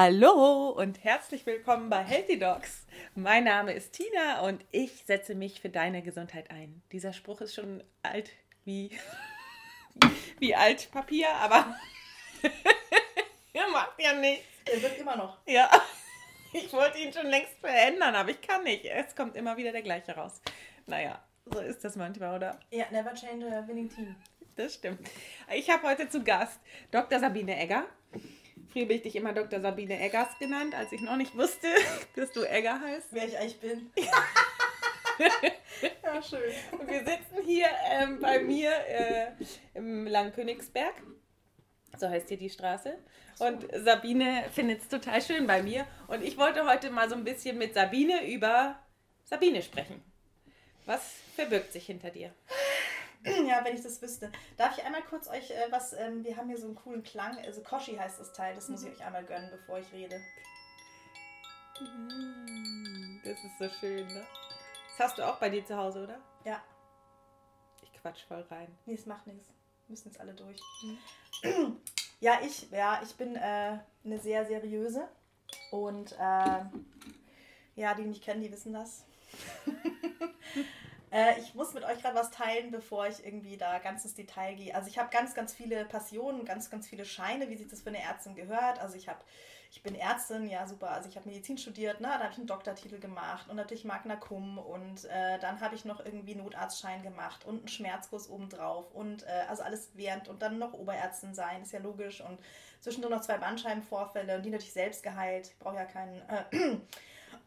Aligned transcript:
Hallo 0.00 0.68
und 0.68 1.02
herzlich 1.02 1.44
willkommen 1.44 1.90
bei 1.90 2.04
Healthy 2.04 2.38
Dogs. 2.38 2.86
Mein 3.16 3.42
Name 3.42 3.72
ist 3.72 3.94
Tina 3.94 4.42
und 4.42 4.64
ich 4.70 4.92
setze 5.04 5.34
mich 5.34 5.60
für 5.60 5.70
deine 5.70 6.02
Gesundheit 6.02 6.52
ein. 6.52 6.84
Dieser 6.92 7.12
Spruch 7.12 7.40
ist 7.40 7.56
schon 7.56 7.82
alt 8.04 8.30
wie, 8.64 8.96
wie 10.38 10.54
Altpapier, 10.54 11.28
aber 11.40 11.74
macht 13.72 13.94
ja 13.98 14.12
nichts. 14.12 14.46
Er 14.66 14.80
wird 14.82 14.98
immer 14.98 15.16
noch. 15.16 15.38
Ja, 15.48 15.68
ich 16.52 16.72
wollte 16.72 16.98
ihn 16.98 17.12
schon 17.12 17.26
längst 17.26 17.58
verändern, 17.58 18.14
aber 18.14 18.30
ich 18.30 18.40
kann 18.40 18.62
nicht. 18.62 18.84
Es 18.84 19.16
kommt 19.16 19.34
immer 19.34 19.56
wieder 19.56 19.72
der 19.72 19.82
gleiche 19.82 20.14
raus. 20.14 20.40
Naja, 20.86 21.20
so 21.44 21.58
ist 21.58 21.82
das 21.82 21.96
manchmal, 21.96 22.36
oder? 22.36 22.60
Ja, 22.70 22.84
never 22.92 23.14
change 23.14 23.46
a 23.48 23.66
winning 23.66 23.88
team. 23.88 24.14
Das 24.54 24.74
stimmt. 24.74 25.00
Ich 25.52 25.68
habe 25.68 25.88
heute 25.88 26.08
zu 26.08 26.22
Gast 26.22 26.60
Dr. 26.92 27.18
Sabine 27.18 27.60
Egger. 27.60 27.84
Früher 28.72 28.90
ich 28.90 29.02
dich 29.02 29.16
immer 29.16 29.32
Dr. 29.32 29.60
Sabine 29.60 29.98
Eggers 29.98 30.38
genannt, 30.38 30.74
als 30.74 30.92
ich 30.92 31.00
noch 31.00 31.16
nicht 31.16 31.36
wusste, 31.36 31.68
dass 32.16 32.32
du 32.32 32.44
Egger 32.44 32.80
heißt. 32.80 33.08
Wer 33.10 33.26
ich 33.26 33.38
eigentlich 33.38 33.60
bin. 33.60 33.90
ja, 36.02 36.22
schön. 36.22 36.52
Und 36.78 36.88
wir 36.88 36.98
sitzen 36.98 37.44
hier 37.44 37.66
ähm, 37.90 38.20
bei 38.20 38.40
mir 38.40 38.70
äh, 38.70 39.28
im 39.74 40.06
Langkönigsberg. 40.06 40.94
So 41.96 42.08
heißt 42.08 42.28
hier 42.28 42.38
die 42.38 42.50
Straße. 42.50 42.98
Und 43.38 43.66
Sabine 43.72 44.44
findet 44.52 44.82
es 44.82 44.88
total 44.88 45.22
schön 45.22 45.46
bei 45.46 45.62
mir. 45.62 45.86
Und 46.06 46.22
ich 46.22 46.36
wollte 46.36 46.66
heute 46.66 46.90
mal 46.90 47.08
so 47.08 47.14
ein 47.14 47.24
bisschen 47.24 47.56
mit 47.56 47.74
Sabine 47.74 48.30
über 48.30 48.78
Sabine 49.24 49.62
sprechen. 49.62 50.02
Was 50.86 51.16
verbirgt 51.34 51.72
sich 51.72 51.86
hinter 51.86 52.10
dir? 52.10 52.32
Ja, 53.48 53.64
wenn 53.64 53.74
ich 53.74 53.82
das 53.82 54.00
wüsste. 54.00 54.30
Darf 54.56 54.76
ich 54.76 54.84
einmal 54.84 55.02
kurz 55.02 55.28
euch 55.28 55.50
äh, 55.50 55.66
was, 55.70 55.92
ähm, 55.92 56.24
wir 56.24 56.36
haben 56.36 56.48
hier 56.48 56.58
so 56.58 56.66
einen 56.66 56.76
coolen 56.76 57.02
Klang, 57.02 57.38
also 57.38 57.62
Koshi 57.62 57.96
heißt 57.96 58.20
das 58.20 58.32
Teil, 58.32 58.54
das 58.54 58.68
muss 58.68 58.82
ich 58.82 58.92
euch 58.92 59.04
einmal 59.04 59.24
gönnen, 59.24 59.50
bevor 59.50 59.78
ich 59.78 59.92
rede. 59.92 60.20
Mm, 61.80 63.20
das 63.24 63.38
ist 63.44 63.58
so 63.58 63.68
schön, 63.80 64.06
ne? 64.06 64.26
Das 64.96 65.08
hast 65.08 65.18
du 65.18 65.26
auch 65.26 65.38
bei 65.38 65.50
dir 65.50 65.64
zu 65.64 65.76
Hause, 65.76 66.04
oder? 66.04 66.20
Ja. 66.44 66.62
Ich 67.82 67.92
quatsch 68.00 68.24
voll 68.26 68.44
rein. 68.50 68.76
Nee, 68.86 68.94
es 68.94 69.06
macht 69.06 69.26
nichts. 69.26 69.48
Müssen 69.88 70.08
jetzt 70.08 70.20
alle 70.20 70.34
durch. 70.34 70.60
Mhm. 71.42 71.76
Ja, 72.20 72.40
ich, 72.42 72.68
ja, 72.72 73.00
ich 73.04 73.14
bin 73.14 73.36
äh, 73.36 73.78
eine 74.04 74.18
sehr 74.18 74.44
seriöse 74.44 75.06
und 75.70 76.10
äh, 76.18 76.64
ja, 77.76 77.94
die 77.94 78.02
mich 78.02 78.20
kennen, 78.20 78.42
die 78.42 78.50
wissen 78.50 78.72
das. 78.72 79.04
Äh, 81.10 81.40
ich 81.40 81.54
muss 81.54 81.74
mit 81.74 81.84
euch 81.84 82.00
gerade 82.00 82.14
was 82.14 82.30
teilen, 82.30 82.70
bevor 82.70 83.06
ich 83.06 83.24
irgendwie 83.24 83.56
da 83.56 83.78
ganz 83.78 84.04
ins 84.04 84.14
Detail 84.14 84.54
gehe. 84.54 84.74
Also 84.74 84.88
ich 84.88 84.98
habe 84.98 85.10
ganz, 85.10 85.34
ganz 85.34 85.54
viele 85.54 85.84
Passionen, 85.84 86.44
ganz, 86.44 86.70
ganz 86.70 86.88
viele 86.88 87.04
Scheine, 87.04 87.48
wie 87.50 87.56
sich 87.56 87.68
das 87.68 87.82
für 87.82 87.88
eine 87.90 88.02
Ärztin 88.02 88.34
gehört. 88.34 88.80
Also 88.80 88.96
ich 88.96 89.08
habe 89.08 89.20
ich 89.70 89.82
bin 89.82 89.94
Ärztin, 89.94 90.48
ja 90.48 90.66
super, 90.66 90.90
also 90.90 91.08
ich 91.08 91.16
habe 91.16 91.28
Medizin 91.28 91.58
studiert, 91.58 92.00
ne? 92.00 92.08
da 92.08 92.20
habe 92.20 92.32
ich 92.32 92.38
einen 92.38 92.46
Doktortitel 92.46 92.98
gemacht 92.98 93.50
und 93.50 93.56
natürlich 93.56 93.84
Magna 93.84 94.16
Cum 94.16 94.58
und 94.58 95.04
äh, 95.04 95.38
dann 95.40 95.60
habe 95.60 95.74
ich 95.74 95.84
noch 95.84 96.04
irgendwie 96.04 96.34
Notarztschein 96.34 97.02
gemacht 97.02 97.44
und 97.44 97.58
einen 97.58 97.68
Schmerzkurs 97.68 98.30
obendrauf 98.30 98.94
und 98.94 99.24
äh, 99.24 99.44
also 99.48 99.62
alles 99.62 99.90
während 99.94 100.28
und 100.28 100.40
dann 100.40 100.58
noch 100.58 100.72
Oberärztin 100.72 101.34
sein, 101.34 101.62
ist 101.62 101.72
ja 101.72 101.80
logisch 101.80 102.22
und 102.22 102.38
zwischendurch 102.80 103.14
noch 103.14 103.20
zwei 103.20 103.36
Bandscheibenvorfälle 103.36 104.36
und 104.36 104.42
die 104.42 104.50
natürlich 104.50 104.72
selbst 104.72 105.02
geheilt, 105.02 105.54
brauche 105.58 105.76
ja 105.76 105.84
keinen 105.84 106.22
äh, 106.28 106.76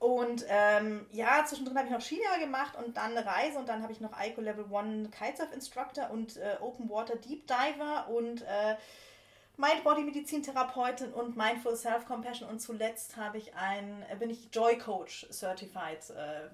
Und 0.02 0.46
ähm, 0.50 1.06
ja, 1.12 1.46
zwischendrin 1.46 1.78
habe 1.78 1.88
ich 1.88 1.94
noch 1.94 2.02
Skilehrer 2.02 2.40
gemacht 2.40 2.76
und 2.76 2.98
dann 2.98 3.16
eine 3.16 3.24
Reise 3.24 3.60
und 3.60 3.70
dann 3.70 3.84
habe 3.84 3.94
ich 3.94 4.02
noch 4.02 4.20
ICO 4.20 4.42
Level 4.42 4.66
1 4.74 5.12
Kitesurf 5.12 5.54
Instructor 5.54 6.10
und 6.10 6.38
äh, 6.38 6.58
Open 6.60 6.90
Water 6.90 7.18
Deep 7.18 7.46
Diver 7.46 8.08
und 8.10 8.42
äh, 8.42 8.78
Mind 9.58 9.84
Body 9.84 10.02
Medizintherapeutin 10.02 11.14
und 11.14 11.38
Mindful 11.38 11.76
Self 11.76 12.08
Compassion. 12.08 12.50
Und 12.50 12.60
zuletzt 12.60 13.16
habe 13.16 13.38
ich 13.38 13.54
ein, 13.54 14.04
äh, 14.10 14.16
bin 14.16 14.32
ich 14.32 14.50
Joy 14.52 14.76
Coach 14.80 15.28
Certified 15.30 16.10
äh, 16.10 16.50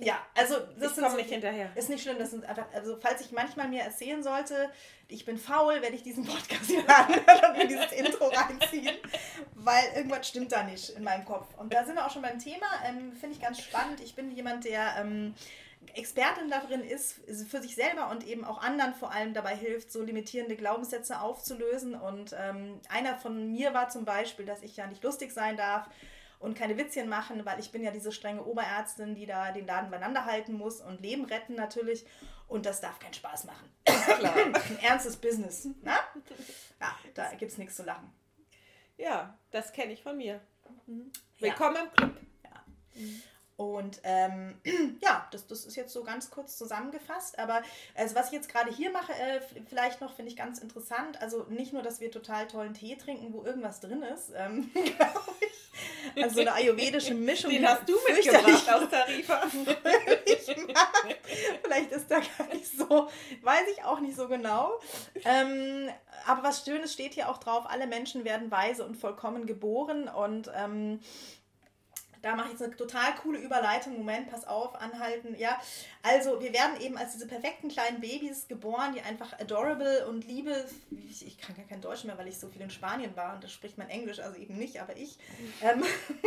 ja, 0.00 0.18
also 0.34 0.56
das 0.78 0.92
ich 0.92 0.98
komme 0.98 1.10
so, 1.10 1.16
nicht 1.16 1.30
hinterher. 1.30 1.70
Ist 1.74 1.90
nicht 1.90 2.02
schlimm, 2.02 2.18
das 2.18 2.30
sind 2.30 2.44
einfach, 2.44 2.66
also 2.72 2.96
falls 3.00 3.20
ich 3.20 3.32
manchmal 3.32 3.68
mir 3.68 3.82
erzählen 3.82 4.22
sollte, 4.22 4.70
ich 5.08 5.24
bin 5.24 5.36
faul, 5.36 5.82
werde 5.82 5.94
ich 5.94 6.02
diesen 6.02 6.24
Podcast 6.24 6.64
hier 6.66 6.88
anhören 6.88 7.50
und 7.50 7.58
mir 7.58 7.68
dieses 7.68 7.92
Intro 7.92 8.28
reinziehen, 8.28 8.96
weil 9.54 9.84
irgendwas 9.94 10.26
stimmt 10.28 10.52
da 10.52 10.62
nicht 10.62 10.90
in 10.90 11.04
meinem 11.04 11.24
Kopf. 11.24 11.46
Und 11.58 11.72
da 11.72 11.84
sind 11.84 11.96
wir 11.96 12.06
auch 12.06 12.10
schon 12.10 12.22
beim 12.22 12.38
Thema, 12.38 12.66
ähm, 12.86 13.12
finde 13.12 13.36
ich 13.36 13.42
ganz 13.42 13.60
spannend. 13.60 14.00
Ich 14.00 14.14
bin 14.14 14.30
jemand, 14.30 14.64
der 14.64 14.96
ähm, 14.98 15.34
Expertin 15.94 16.48
darin 16.48 16.82
ist, 16.82 17.20
für 17.48 17.60
sich 17.60 17.74
selber 17.74 18.10
und 18.10 18.26
eben 18.26 18.44
auch 18.44 18.62
anderen 18.62 18.94
vor 18.94 19.12
allem 19.12 19.34
dabei 19.34 19.56
hilft, 19.56 19.92
so 19.92 20.02
limitierende 20.02 20.56
Glaubenssätze 20.56 21.20
aufzulösen. 21.20 21.94
Und 21.94 22.34
ähm, 22.38 22.80
einer 22.88 23.16
von 23.16 23.50
mir 23.50 23.74
war 23.74 23.90
zum 23.90 24.04
Beispiel, 24.04 24.46
dass 24.46 24.62
ich 24.62 24.76
ja 24.76 24.86
nicht 24.86 25.02
lustig 25.02 25.32
sein 25.32 25.56
darf 25.56 25.88
und 26.40 26.56
keine 26.56 26.76
Witzchen 26.78 27.08
machen, 27.08 27.44
weil 27.44 27.60
ich 27.60 27.70
bin 27.70 27.84
ja 27.84 27.90
diese 27.90 28.10
strenge 28.10 28.42
Oberärztin, 28.44 29.14
die 29.14 29.26
da 29.26 29.52
den 29.52 29.66
Laden 29.66 29.90
beieinander 29.90 30.24
halten 30.24 30.54
muss 30.54 30.80
und 30.80 31.00
Leben 31.00 31.26
retten 31.26 31.54
natürlich. 31.54 32.04
Und 32.48 32.66
das 32.66 32.80
darf 32.80 32.98
keinen 32.98 33.14
Spaß 33.14 33.44
machen. 33.44 33.70
Klar. 33.84 34.34
Ein 34.36 34.78
ernstes 34.82 35.16
Business. 35.16 35.68
Na? 35.82 35.98
Ja, 36.80 36.98
da 37.14 37.30
gibt 37.34 37.52
es 37.52 37.58
nichts 37.58 37.76
zu 37.76 37.84
lachen. 37.84 38.10
Ja, 38.96 39.38
das 39.50 39.72
kenne 39.72 39.92
ich 39.92 40.02
von 40.02 40.16
mir. 40.16 40.40
Mhm. 40.86 41.12
Willkommen 41.38 41.76
ja. 41.76 41.82
im 41.82 41.92
Club. 41.92 42.20
Ja. 42.42 42.64
Mhm. 42.94 43.22
Und 43.60 44.00
ähm, 44.04 44.54
ja, 45.02 45.28
das, 45.32 45.46
das 45.46 45.66
ist 45.66 45.76
jetzt 45.76 45.92
so 45.92 46.02
ganz 46.02 46.30
kurz 46.30 46.56
zusammengefasst. 46.56 47.38
Aber 47.38 47.60
also 47.94 48.14
was 48.14 48.28
ich 48.28 48.32
jetzt 48.32 48.48
gerade 48.48 48.70
hier 48.70 48.90
mache, 48.90 49.12
äh, 49.12 49.42
vielleicht 49.68 50.00
noch 50.00 50.14
finde 50.14 50.30
ich 50.30 50.36
ganz 50.38 50.60
interessant. 50.60 51.20
Also 51.20 51.44
nicht 51.50 51.74
nur, 51.74 51.82
dass 51.82 52.00
wir 52.00 52.10
total 52.10 52.46
tollen 52.46 52.72
Tee 52.72 52.96
trinken, 52.96 53.34
wo 53.34 53.44
irgendwas 53.44 53.80
drin 53.80 54.02
ist, 54.02 54.32
ähm, 54.34 54.70
glaube 54.72 55.34
ich. 55.40 56.22
Also 56.22 56.40
eine 56.40 56.54
ayurvedische 56.54 57.12
Mischung. 57.12 57.50
Den 57.50 57.68
hast 57.68 57.86
du 57.86 57.92
mitgebracht 58.08 58.72
aus 58.72 58.88
Tarifa. 58.88 59.42
vielleicht 61.62 61.92
ist 61.92 62.10
da 62.10 62.20
gar 62.20 62.46
nicht 62.54 62.66
so, 62.66 63.10
weiß 63.42 63.64
ich 63.76 63.84
auch 63.84 64.00
nicht 64.00 64.16
so 64.16 64.26
genau. 64.26 64.80
Ähm, 65.22 65.90
aber 66.26 66.42
was 66.44 66.64
Schönes 66.64 66.94
steht 66.94 67.12
hier 67.12 67.28
auch 67.28 67.36
drauf, 67.36 67.66
alle 67.68 67.86
Menschen 67.86 68.24
werden 68.24 68.50
weise 68.50 68.86
und 68.86 68.96
vollkommen 68.96 69.44
geboren. 69.46 70.08
Und 70.08 70.50
ähm, 70.54 71.00
da 72.22 72.34
mache 72.34 72.46
ich 72.46 72.52
jetzt 72.52 72.62
eine 72.62 72.76
total 72.76 73.14
coole 73.16 73.38
Überleitung. 73.38 73.96
Moment, 73.96 74.30
pass 74.30 74.46
auf, 74.46 74.74
anhalten. 74.74 75.34
Ja, 75.38 75.60
also 76.02 76.40
wir 76.40 76.52
werden 76.52 76.80
eben 76.80 76.96
als 76.96 77.12
diese 77.12 77.26
perfekten 77.26 77.68
kleinen 77.68 78.00
Babys 78.00 78.48
geboren, 78.48 78.94
die 78.94 79.00
einfach 79.00 79.38
adorable 79.38 80.06
und 80.06 80.26
liebe. 80.26 80.64
Ich, 81.08 81.26
ich 81.26 81.38
kann 81.38 81.56
gar 81.56 81.64
kein 81.66 81.80
Deutsch 81.80 82.04
mehr, 82.04 82.18
weil 82.18 82.28
ich 82.28 82.38
so 82.38 82.48
viel 82.48 82.62
in 82.62 82.70
Spanien 82.70 83.16
war 83.16 83.34
und 83.34 83.44
da 83.44 83.48
spricht 83.48 83.78
man 83.78 83.88
Englisch, 83.88 84.20
also 84.20 84.38
eben 84.38 84.56
nicht, 84.56 84.80
aber 84.80 84.96
ich. 84.96 85.18
Ähm, 85.62 85.82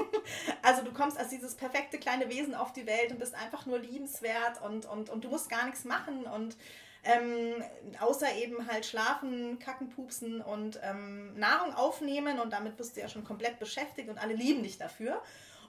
also 0.61 0.83
du 0.83 0.91
kommst 0.93 1.17
als 1.17 1.29
dieses 1.29 1.55
perfekte 1.55 1.99
kleine 1.99 2.29
Wesen 2.29 2.55
auf 2.55 2.73
die 2.73 2.85
Welt 2.85 3.11
und 3.11 3.19
bist 3.19 3.35
einfach 3.35 3.65
nur 3.65 3.79
liebenswert 3.79 4.61
und, 4.61 4.85
und, 4.85 5.09
und 5.09 5.23
du 5.23 5.29
musst 5.29 5.49
gar 5.49 5.65
nichts 5.65 5.85
machen 5.85 6.25
und 6.25 6.57
ähm, 7.03 7.63
außer 7.99 8.33
eben 8.35 8.65
halt 8.67 8.85
schlafen, 8.85 9.59
kacken, 9.59 9.89
pupsen 9.89 10.41
und 10.41 10.79
ähm, 10.83 11.37
Nahrung 11.37 11.73
aufnehmen 11.73 12.39
und 12.39 12.53
damit 12.53 12.77
bist 12.77 12.95
du 12.95 13.01
ja 13.01 13.09
schon 13.09 13.25
komplett 13.25 13.59
beschäftigt 13.59 14.09
und 14.09 14.17
alle 14.17 14.33
lieben 14.33 14.63
dich 14.63 14.77
dafür. 14.77 15.21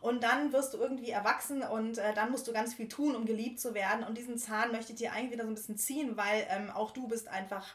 Und 0.04 0.22
dann 0.22 0.52
wirst 0.52 0.74
du 0.74 0.78
irgendwie 0.78 1.08
erwachsen 1.08 1.62
und 1.62 1.96
äh, 1.96 2.12
dann 2.12 2.30
musst 2.30 2.46
du 2.46 2.52
ganz 2.52 2.74
viel 2.74 2.88
tun, 2.88 3.16
um 3.16 3.24
geliebt 3.24 3.58
zu 3.58 3.72
werden. 3.72 4.04
Und 4.04 4.18
diesen 4.18 4.36
Zahn 4.36 4.70
möchte 4.70 4.92
ich 4.92 4.98
dir 4.98 5.12
eigentlich 5.14 5.32
wieder 5.32 5.44
so 5.44 5.50
ein 5.50 5.54
bisschen 5.54 5.78
ziehen, 5.78 6.18
weil 6.18 6.46
ähm, 6.50 6.68
auch 6.68 6.90
du 6.90 7.08
bist 7.08 7.26
einfach 7.28 7.74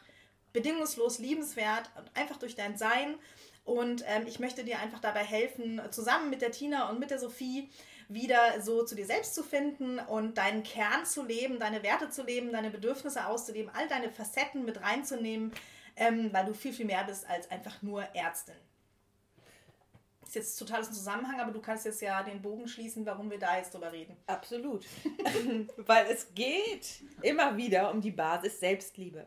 bedingungslos 0.52 1.18
liebenswert, 1.18 1.90
einfach 2.14 2.36
durch 2.36 2.54
dein 2.54 2.76
Sein. 2.76 3.16
Und 3.64 4.04
ähm, 4.06 4.28
ich 4.28 4.38
möchte 4.38 4.62
dir 4.62 4.78
einfach 4.78 5.00
dabei 5.00 5.24
helfen, 5.24 5.80
zusammen 5.90 6.30
mit 6.30 6.40
der 6.40 6.52
Tina 6.52 6.88
und 6.88 7.00
mit 7.00 7.10
der 7.10 7.18
Sophie 7.18 7.68
wieder 8.08 8.62
so 8.62 8.84
zu 8.84 8.94
dir 8.94 9.06
selbst 9.06 9.34
zu 9.34 9.42
finden 9.42 9.98
und 9.98 10.38
deinen 10.38 10.62
Kern 10.62 11.04
zu 11.04 11.24
leben, 11.24 11.58
deine 11.58 11.82
Werte 11.82 12.10
zu 12.10 12.22
leben, 12.22 12.52
deine 12.52 12.70
Bedürfnisse 12.70 13.26
auszuleben, 13.26 13.72
all 13.74 13.88
deine 13.88 14.08
Facetten 14.08 14.64
mit 14.64 14.80
reinzunehmen, 14.80 15.50
ähm, 15.96 16.32
weil 16.32 16.44
du 16.44 16.54
viel, 16.54 16.72
viel 16.72 16.86
mehr 16.86 17.02
bist 17.02 17.28
als 17.28 17.50
einfach 17.50 17.82
nur 17.82 18.02
Ärztin 18.14 18.54
ist 20.30 20.36
jetzt 20.36 20.56
total 20.56 20.80
aus 20.80 20.86
dem 20.86 20.94
Zusammenhang, 20.94 21.40
aber 21.40 21.50
du 21.50 21.60
kannst 21.60 21.84
jetzt 21.84 22.00
ja 22.00 22.22
den 22.22 22.40
Bogen 22.40 22.68
schließen, 22.68 23.04
warum 23.04 23.30
wir 23.30 23.38
da 23.38 23.56
jetzt 23.56 23.74
drüber 23.74 23.92
reden. 23.92 24.16
Absolut. 24.26 24.86
Weil 25.76 26.06
es 26.06 26.32
geht 26.34 27.02
immer 27.22 27.56
wieder 27.56 27.90
um 27.90 28.00
die 28.00 28.12
Basis 28.12 28.60
Selbstliebe. 28.60 29.26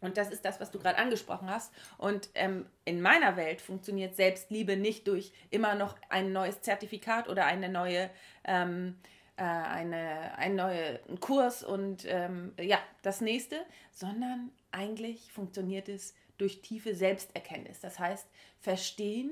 Und 0.00 0.16
das 0.16 0.30
ist 0.30 0.44
das, 0.46 0.58
was 0.58 0.70
du 0.70 0.78
gerade 0.78 0.96
angesprochen 0.96 1.50
hast. 1.50 1.74
Und 1.98 2.30
ähm, 2.34 2.64
in 2.86 3.02
meiner 3.02 3.36
Welt 3.36 3.60
funktioniert 3.60 4.16
Selbstliebe 4.16 4.76
nicht 4.78 5.06
durch 5.06 5.32
immer 5.50 5.74
noch 5.74 5.96
ein 6.08 6.32
neues 6.32 6.62
Zertifikat 6.62 7.28
oder 7.28 7.44
eine 7.44 7.68
neue, 7.68 8.08
ähm, 8.44 8.96
äh, 9.36 9.42
eine, 9.42 10.38
ein 10.38 10.54
neuer 10.54 10.98
Kurs 11.20 11.62
und 11.62 12.06
ähm, 12.06 12.54
ja, 12.58 12.78
das 13.02 13.20
nächste, 13.20 13.56
sondern 13.92 14.50
eigentlich 14.70 15.30
funktioniert 15.30 15.90
es 15.90 16.14
durch 16.38 16.62
tiefe 16.62 16.94
Selbsterkenntnis. 16.94 17.80
Das 17.80 17.98
heißt, 17.98 18.26
verstehen, 18.60 19.30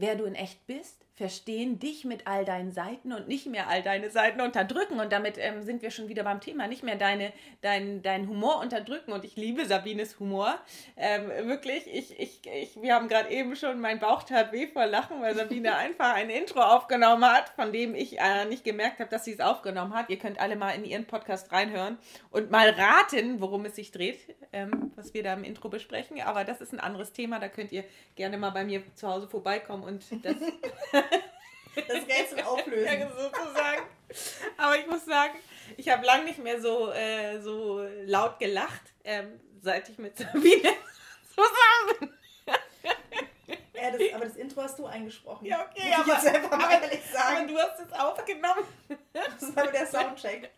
wer 0.00 0.16
du 0.16 0.24
in 0.24 0.34
echt 0.34 0.64
bist, 0.66 1.04
verstehen 1.18 1.80
dich 1.80 2.04
mit 2.04 2.28
all 2.28 2.44
deinen 2.44 2.70
Seiten 2.70 3.12
und 3.12 3.26
nicht 3.26 3.46
mehr 3.46 3.68
all 3.68 3.82
deine 3.82 4.08
Seiten 4.08 4.40
unterdrücken. 4.40 5.00
Und 5.00 5.12
damit 5.12 5.36
ähm, 5.36 5.62
sind 5.62 5.82
wir 5.82 5.90
schon 5.90 6.08
wieder 6.08 6.22
beim 6.22 6.40
Thema. 6.40 6.68
Nicht 6.68 6.84
mehr 6.84 6.94
deine, 6.94 7.32
dein, 7.60 8.02
dein 8.02 8.28
Humor 8.28 8.60
unterdrücken. 8.60 9.10
Und 9.10 9.24
ich 9.24 9.34
liebe 9.34 9.66
Sabines 9.66 10.20
Humor. 10.20 10.56
Ähm, 10.96 11.28
wirklich, 11.48 11.88
ich, 11.92 12.18
ich, 12.20 12.40
ich, 12.46 12.80
wir 12.80 12.94
haben 12.94 13.08
gerade 13.08 13.30
eben 13.30 13.56
schon, 13.56 13.80
mein 13.80 13.98
Bauch 13.98 14.22
tat 14.22 14.52
weh 14.52 14.68
vor 14.68 14.86
Lachen, 14.86 15.20
weil 15.20 15.34
Sabine 15.34 15.74
einfach 15.76 16.14
ein 16.14 16.30
Intro 16.30 16.60
aufgenommen 16.60 17.24
hat, 17.24 17.48
von 17.48 17.72
dem 17.72 17.96
ich 17.96 18.20
äh, 18.20 18.44
nicht 18.44 18.62
gemerkt 18.62 19.00
habe, 19.00 19.10
dass 19.10 19.24
sie 19.24 19.32
es 19.32 19.40
aufgenommen 19.40 19.94
hat. 19.94 20.10
Ihr 20.10 20.18
könnt 20.18 20.38
alle 20.38 20.54
mal 20.54 20.70
in 20.70 20.84
ihren 20.84 21.06
Podcast 21.06 21.50
reinhören 21.50 21.98
und 22.30 22.52
mal 22.52 22.70
raten, 22.70 23.40
worum 23.40 23.64
es 23.64 23.74
sich 23.74 23.90
dreht, 23.90 24.20
ähm, 24.52 24.92
was 24.94 25.14
wir 25.14 25.24
da 25.24 25.32
im 25.32 25.42
Intro 25.42 25.68
besprechen. 25.68 26.20
Aber 26.20 26.44
das 26.44 26.60
ist 26.60 26.72
ein 26.72 26.78
anderes 26.78 27.12
Thema. 27.12 27.40
Da 27.40 27.48
könnt 27.48 27.72
ihr 27.72 27.82
gerne 28.14 28.38
mal 28.38 28.50
bei 28.50 28.64
mir 28.64 28.82
zu 28.94 29.08
Hause 29.08 29.26
vorbeikommen 29.26 29.82
und 29.82 30.04
das 30.24 30.36
das 31.74 32.06
Rätsel 32.06 32.40
auflösen. 32.44 33.00
Ja, 33.00 33.08
sozusagen. 33.08 33.82
Aber 34.56 34.78
ich 34.78 34.86
muss 34.86 35.04
sagen, 35.04 35.38
ich 35.76 35.88
habe 35.88 36.04
lange 36.04 36.24
nicht 36.24 36.38
mehr 36.38 36.60
so, 36.60 36.90
äh, 36.92 37.40
so 37.40 37.86
laut 38.06 38.38
gelacht, 38.38 38.82
ähm, 39.04 39.40
seit 39.60 39.88
ich 39.88 39.98
mit 39.98 40.16
Sabine 40.18 40.72
zusammen 41.28 42.14
ja, 43.80 43.90
das, 43.90 44.14
aber 44.14 44.24
das 44.24 44.36
Intro 44.36 44.62
hast 44.62 44.78
du 44.78 44.86
eingesprochen. 44.86 45.46
Ja, 45.46 45.66
okay, 45.70 45.88
Muss 45.88 45.98
aber, 45.98 46.18
ich 46.18 46.24
jetzt 46.24 46.34
einfach 46.34 46.58
mal 46.58 46.82
ehrlich 46.82 47.04
sagen. 47.12 47.36
aber 47.36 47.46
du 47.46 47.58
hast 47.58 47.80
es 47.80 47.92
aufgenommen. 47.92 48.64
Das 49.12 49.56
war 49.56 49.66
der 49.68 49.86
Soundcheck. 49.86 50.50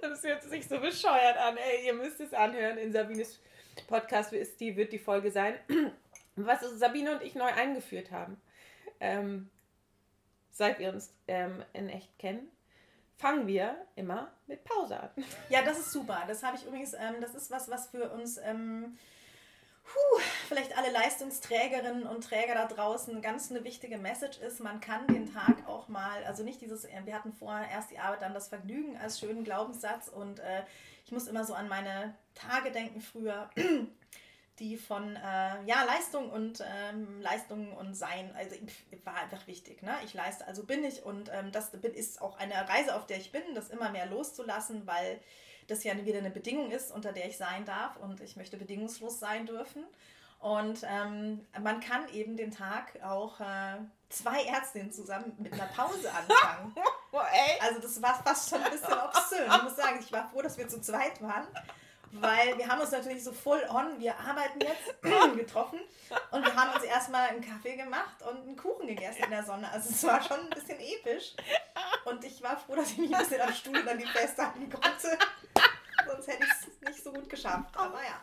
Das 0.00 0.22
hört 0.22 0.42
sich 0.42 0.66
so 0.66 0.78
bescheuert 0.78 1.36
an. 1.36 1.56
Ey, 1.56 1.86
ihr 1.86 1.94
müsst 1.94 2.20
es 2.20 2.32
anhören. 2.32 2.78
In 2.78 2.92
Sabines 2.92 3.40
Podcast 3.86 4.32
ist 4.32 4.60
die, 4.60 4.76
wird 4.76 4.92
die 4.92 4.98
Folge 4.98 5.30
sein, 5.30 5.54
was 6.36 6.60
Sabine 6.60 7.12
und 7.12 7.22
ich 7.22 7.34
neu 7.34 7.50
eingeführt 7.52 8.10
haben. 8.10 8.40
Ähm, 9.00 9.50
seit 10.54 10.78
wir 10.78 10.92
uns 10.92 11.12
ähm, 11.28 11.62
in 11.72 11.88
echt 11.88 12.18
kennen, 12.18 12.48
fangen 13.16 13.46
wir 13.46 13.76
immer 13.96 14.32
mit 14.46 14.64
Pause 14.64 14.98
an. 14.98 15.10
Ja, 15.50 15.62
das 15.62 15.78
ist 15.78 15.92
super. 15.92 16.24
Das 16.26 16.42
habe 16.42 16.56
ich 16.56 16.64
übrigens, 16.64 16.94
ähm, 16.94 17.16
das 17.20 17.34
ist 17.34 17.50
was, 17.50 17.68
was 17.68 17.88
für 17.88 18.10
uns, 18.10 18.38
ähm, 18.38 18.96
puh, 19.82 20.20
vielleicht 20.48 20.78
alle 20.78 20.90
Leistungsträgerinnen 20.92 22.04
und 22.04 22.24
Träger 22.24 22.54
da 22.54 22.66
draußen 22.66 23.20
ganz 23.20 23.50
eine 23.50 23.64
wichtige 23.64 23.98
Message 23.98 24.38
ist. 24.38 24.60
Man 24.60 24.80
kann 24.80 25.06
den 25.08 25.32
Tag 25.32 25.68
auch 25.68 25.88
mal, 25.88 26.24
also 26.24 26.44
nicht 26.44 26.60
dieses, 26.60 26.84
äh, 26.84 27.00
wir 27.04 27.14
hatten 27.14 27.32
vorher 27.32 27.68
erst 27.68 27.90
die 27.90 27.98
Arbeit, 27.98 28.22
dann 28.22 28.32
das 28.32 28.48
Vergnügen 28.48 28.96
als 28.96 29.18
schönen 29.18 29.44
Glaubenssatz 29.44 30.08
und 30.08 30.38
äh, 30.38 30.62
ich 31.04 31.12
muss 31.12 31.26
immer 31.26 31.44
so 31.44 31.52
an 31.52 31.68
meine 31.68 32.14
Tage 32.34 32.70
denken 32.70 33.00
früher 33.00 33.50
die 34.58 34.76
von 34.76 35.16
äh, 35.16 35.62
ja, 35.64 35.82
Leistung 35.84 36.30
und 36.30 36.62
ähm, 36.64 37.20
Leistung 37.20 37.72
und 37.76 37.94
Sein, 37.94 38.34
also 38.36 38.54
war 39.04 39.16
einfach 39.16 39.46
wichtig. 39.46 39.82
Ne? 39.82 39.92
Ich 40.04 40.14
leiste, 40.14 40.46
also 40.46 40.64
bin 40.64 40.84
ich 40.84 41.02
und 41.02 41.30
ähm, 41.32 41.50
das 41.50 41.70
ist 41.74 42.22
auch 42.22 42.38
eine 42.38 42.54
Reise, 42.68 42.94
auf 42.94 43.06
der 43.06 43.18
ich 43.18 43.32
bin, 43.32 43.42
das 43.54 43.70
immer 43.70 43.90
mehr 43.90 44.06
loszulassen, 44.06 44.86
weil 44.86 45.20
das 45.66 45.82
ja 45.82 45.96
wieder 46.04 46.18
eine 46.18 46.30
Bedingung 46.30 46.70
ist, 46.70 46.92
unter 46.92 47.12
der 47.12 47.26
ich 47.26 47.36
sein 47.36 47.64
darf 47.64 47.96
und 47.96 48.20
ich 48.20 48.36
möchte 48.36 48.56
bedingungslos 48.56 49.18
sein 49.18 49.46
dürfen. 49.46 49.84
Und 50.38 50.80
ähm, 50.86 51.46
man 51.62 51.80
kann 51.80 52.06
eben 52.12 52.36
den 52.36 52.50
Tag 52.50 53.02
auch 53.02 53.40
äh, 53.40 53.78
zwei 54.10 54.44
Ärztinnen 54.44 54.92
zusammen 54.92 55.32
mit 55.38 55.54
einer 55.54 55.66
Pause 55.66 56.10
anfangen. 56.12 56.74
Oh, 57.16 57.20
also 57.60 57.80
das 57.80 58.02
war 58.02 58.20
fast 58.24 58.50
schon 58.50 58.60
ein 58.60 58.72
bisschen 58.72 58.92
obszön. 58.92 59.46
Ich 59.46 59.62
muss 59.62 59.76
sagen, 59.76 60.00
ich 60.00 60.10
war 60.10 60.28
froh, 60.28 60.42
dass 60.42 60.58
wir 60.58 60.66
zu 60.66 60.80
zweit 60.80 61.22
waren 61.22 61.46
weil 62.20 62.56
wir 62.56 62.68
haben 62.68 62.80
uns 62.80 62.90
natürlich 62.90 63.24
so 63.24 63.32
full 63.32 63.62
on, 63.68 63.98
wir 63.98 64.18
arbeiten 64.18 64.60
jetzt, 64.60 65.02
getroffen 65.36 65.80
und 66.30 66.44
wir 66.44 66.54
haben 66.54 66.74
uns 66.74 66.84
erstmal 66.84 67.28
einen 67.28 67.40
Kaffee 67.40 67.76
gemacht 67.76 68.22
und 68.22 68.42
einen 68.42 68.56
Kuchen 68.56 68.86
gegessen 68.86 69.24
in 69.24 69.30
der 69.30 69.44
Sonne. 69.44 69.70
Also 69.70 69.90
es 69.90 70.04
war 70.04 70.22
schon 70.22 70.40
ein 70.40 70.50
bisschen 70.50 70.78
episch 70.78 71.34
und 72.04 72.24
ich 72.24 72.42
war 72.42 72.56
froh, 72.56 72.76
dass 72.76 72.92
ich 72.92 72.98
mich 72.98 73.14
ein 73.14 73.20
bisschen 73.20 73.40
am 73.40 73.52
Stuhl 73.52 73.82
dann 73.82 73.98
die 73.98 74.06
festhalten 74.06 74.70
konnte. 74.70 75.18
Sonst 76.06 76.28
hätte 76.28 76.44
ich 76.44 76.50
es 76.50 76.88
nicht 76.88 77.02
so 77.02 77.12
gut 77.12 77.28
geschafft, 77.28 77.76
aber 77.76 78.00
ja. 78.02 78.20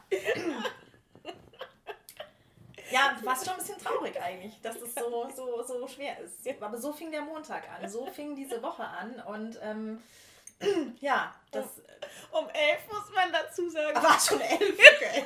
Ja, 2.92 3.16
war 3.24 3.36
schon 3.36 3.54
ein 3.54 3.60
bisschen 3.60 3.78
traurig 3.78 4.22
eigentlich, 4.22 4.60
dass 4.62 4.76
es 4.76 4.94
so, 4.96 5.30
so, 5.34 5.64
so 5.64 5.88
schwer 5.88 6.18
ist. 6.20 6.46
Aber 6.62 6.78
so 6.78 6.92
fing 6.92 7.10
der 7.10 7.22
Montag 7.22 7.64
an, 7.70 7.90
so 7.90 8.06
fing 8.08 8.36
diese 8.36 8.62
Woche 8.62 8.84
an 8.84 9.22
und 9.28 9.58
ähm, 9.64 10.04
ja, 11.00 11.34
das. 11.52 11.66
Um, 12.32 12.46
um 12.46 12.50
elf 12.50 12.88
muss 12.92 13.14
man 13.14 13.32
dazu 13.32 13.70
sagen. 13.70 13.96
War 13.96 14.20
schon 14.20 14.42
elf, 14.42 14.62
okay. 14.96 15.26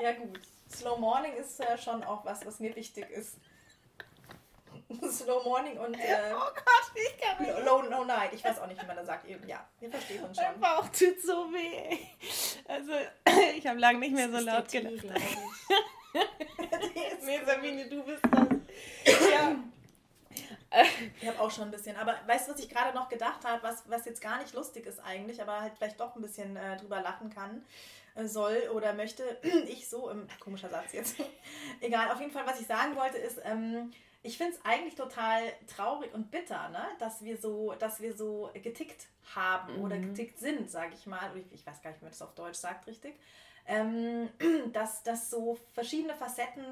ja, 0.00 0.12
gut. 0.12 0.40
Slow 0.70 0.98
Morning 0.98 1.34
ist 1.34 1.58
ja 1.58 1.76
schon 1.78 2.04
auch 2.04 2.24
was, 2.24 2.44
was 2.44 2.60
mir 2.60 2.74
wichtig 2.76 3.08
ist. 3.10 3.38
Slow 5.10 5.42
Morning 5.44 5.78
und 5.78 5.94
äh, 5.94 6.32
oh 6.34 6.50
Gott, 6.54 6.92
ich 6.94 7.20
kann 7.20 7.44
nicht. 7.44 7.64
Low, 7.64 7.82
low 7.82 8.04
Night. 8.04 8.32
Ich 8.32 8.44
weiß 8.44 8.60
auch 8.60 8.66
nicht, 8.66 8.80
wie 8.80 8.86
man 8.86 8.96
das 8.96 9.06
sagt. 9.06 9.26
Ja, 9.46 9.66
wir 9.80 9.90
verstehen 9.90 10.24
uns 10.24 10.36
schon. 10.36 10.46
Mein 10.46 10.60
Bauch 10.60 10.88
tut 10.88 11.20
so 11.20 11.52
weh. 11.52 11.98
Also, 12.66 12.92
ich 13.56 13.66
habe 13.66 13.78
lange 13.78 13.98
nicht 13.98 14.14
mehr 14.14 14.30
so 14.30 14.38
laut 14.38 14.68
gelacht. 14.68 15.06
nee, 17.22 17.40
Sabine, 17.44 17.88
du 17.88 18.02
bist 18.02 18.22
das. 18.30 19.30
Ja. 19.30 19.56
Ich 21.20 21.26
habe 21.26 21.40
auch 21.40 21.50
schon 21.50 21.64
ein 21.64 21.70
bisschen. 21.70 21.96
Aber 21.96 22.14
weißt 22.26 22.48
du, 22.48 22.52
was 22.52 22.60
ich 22.60 22.68
gerade 22.68 22.94
noch 22.94 23.08
gedacht 23.08 23.44
habe, 23.44 23.62
was, 23.62 23.88
was 23.88 24.04
jetzt 24.04 24.20
gar 24.20 24.38
nicht 24.38 24.54
lustig 24.54 24.86
ist 24.86 25.00
eigentlich, 25.00 25.40
aber 25.40 25.60
halt 25.60 25.74
vielleicht 25.76 25.98
doch 25.98 26.14
ein 26.14 26.22
bisschen 26.22 26.56
äh, 26.56 26.76
drüber 26.76 27.00
lachen 27.00 27.30
kann, 27.30 27.64
äh, 28.14 28.26
soll 28.26 28.70
oder 28.74 28.92
möchte. 28.92 29.38
ich 29.68 29.88
so, 29.88 30.10
im, 30.10 30.26
komischer 30.40 30.68
Satz 30.68 30.92
jetzt. 30.92 31.16
Egal, 31.80 32.10
auf 32.10 32.20
jeden 32.20 32.32
Fall, 32.32 32.46
was 32.46 32.60
ich 32.60 32.66
sagen 32.66 32.96
wollte, 32.96 33.18
ist, 33.18 33.40
ähm, 33.44 33.90
ich 34.22 34.36
finde 34.36 34.54
es 34.54 34.64
eigentlich 34.64 34.94
total 34.94 35.40
traurig 35.74 36.12
und 36.12 36.30
bitter, 36.30 36.68
ne? 36.68 36.84
dass, 36.98 37.22
wir 37.22 37.38
so, 37.38 37.74
dass 37.78 38.00
wir 38.00 38.14
so 38.14 38.50
getickt 38.52 39.06
haben 39.34 39.76
mhm. 39.76 39.84
oder 39.84 39.98
getickt 39.98 40.38
sind, 40.38 40.70
sage 40.70 40.92
ich 40.94 41.06
mal. 41.06 41.30
Ich, 41.36 41.52
ich 41.52 41.66
weiß 41.66 41.80
gar 41.80 41.90
nicht, 41.90 42.00
wie 42.00 42.04
man 42.04 42.12
das 42.12 42.20
auf 42.20 42.34
Deutsch 42.34 42.58
sagt, 42.58 42.86
richtig 42.86 43.14
ähm, 43.68 44.30
dass, 44.72 45.02
dass 45.04 45.30
so 45.30 45.58
verschiedene 45.72 46.14
Facetten 46.14 46.64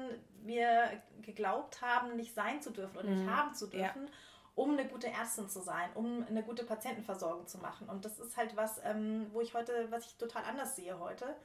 wir 0.43 1.01
geglaubt 1.21 1.81
haben, 1.81 2.15
nicht 2.15 2.33
sein 2.33 2.61
zu 2.61 2.71
dürfen 2.71 2.97
und 2.97 3.09
mhm. 3.09 3.15
nicht 3.15 3.29
haben 3.29 3.53
zu 3.53 3.67
dürfen, 3.67 4.05
ja. 4.05 4.11
um 4.55 4.71
eine 4.71 4.87
gute 4.87 5.07
Ärztin 5.07 5.47
zu 5.47 5.61
sein, 5.61 5.89
um 5.93 6.25
eine 6.27 6.43
gute 6.43 6.65
Patientenversorgung 6.65 7.47
zu 7.47 7.59
machen. 7.59 7.87
Und 7.87 8.03
das 8.03 8.19
ist 8.19 8.35
halt 8.35 8.55
was, 8.55 8.81
ähm, 8.83 9.27
wo 9.31 9.41
ich 9.41 9.53
heute, 9.53 9.87
was 9.91 10.05
ich 10.05 10.15
total 10.17 10.43
anders 10.43 10.75
sehe 10.75 10.99
heute. 10.99 11.35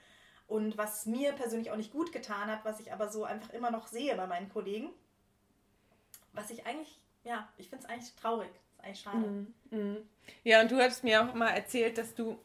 Und 0.48 0.76
was 0.76 1.06
mir 1.06 1.32
persönlich 1.32 1.70
auch 1.70 1.76
nicht 1.76 1.92
gut 1.92 2.12
getan 2.12 2.50
hat, 2.50 2.64
was 2.64 2.80
ich 2.80 2.92
aber 2.92 3.08
so 3.08 3.24
einfach 3.24 3.50
immer 3.50 3.70
noch 3.70 3.86
sehe 3.86 4.14
bei 4.16 4.26
meinen 4.26 4.48
Kollegen. 4.48 4.90
Was 6.32 6.50
ich 6.50 6.66
eigentlich, 6.66 6.98
ja, 7.24 7.48
ich 7.56 7.68
finde 7.68 7.84
es 7.84 7.90
eigentlich 7.90 8.14
traurig. 8.16 8.50
Ist 8.50 8.84
eigentlich 8.84 9.00
schade. 9.00 9.18
Mhm. 9.18 9.54
Mhm. 9.70 9.96
Ja, 10.44 10.60
und 10.60 10.70
du 10.70 10.76
hattest 10.76 11.04
mir 11.04 11.22
auch 11.22 11.34
mal 11.34 11.50
erzählt, 11.50 11.98
dass 11.98 12.14
du 12.14 12.38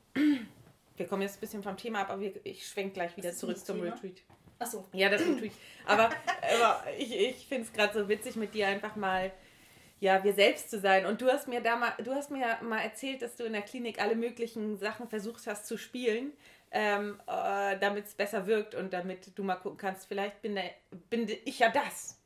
wir 0.98 1.08
kommen 1.08 1.22
jetzt 1.22 1.38
ein 1.38 1.42
bisschen 1.42 1.64
vom 1.64 1.78
Thema 1.78 2.02
ab, 2.02 2.10
aber 2.10 2.24
ich 2.44 2.68
schwenke 2.68 2.96
gleich 2.96 3.16
wieder 3.16 3.32
zurück 3.34 3.58
zum 3.58 3.78
Thema? 3.78 3.94
Retreat. 3.94 4.22
Achso. 4.60 4.86
Ja, 4.94 5.10
das 5.10 5.22
Retreat. 5.22 5.52
Aber, 5.86 6.10
aber 6.56 6.84
ich, 6.98 7.16
ich 7.16 7.48
finde 7.48 7.64
es 7.64 7.74
gerade 7.74 7.94
so 7.94 8.10
witzig, 8.10 8.36
mit 8.36 8.54
dir 8.54 8.68
einfach 8.68 8.96
mal 8.96 9.32
ja, 10.00 10.24
wir 10.24 10.34
selbst 10.34 10.70
zu 10.70 10.80
sein. 10.80 11.06
Und 11.06 11.22
du 11.22 11.28
hast 11.28 11.48
mir 11.48 11.62
da 11.62 11.76
mal, 11.76 11.94
du 12.04 12.14
hast 12.14 12.30
mir 12.30 12.58
mal 12.62 12.82
erzählt, 12.82 13.22
dass 13.22 13.36
du 13.36 13.46
in 13.46 13.54
der 13.54 13.64
Klinik 13.64 14.00
alle 14.02 14.16
möglichen 14.16 14.78
Sachen 14.78 15.08
versucht 15.08 15.48
hast 15.48 15.66
zu 15.66 15.78
spielen, 15.78 16.34
ähm, 16.72 17.20
äh, 17.28 17.78
damit 17.80 18.06
es 18.06 18.14
besser 18.14 18.46
wirkt 18.46 18.76
und 18.76 18.94
damit 18.94 19.38
du 19.38 19.44
mal 19.44 19.56
gucken 19.56 19.78
kannst, 19.78 20.08
vielleicht 20.08 20.42
bin, 20.42 20.56
der, 20.56 20.72
bin 21.10 21.28
ich 21.46 21.60
ja 21.60 21.70
das. 21.70 22.17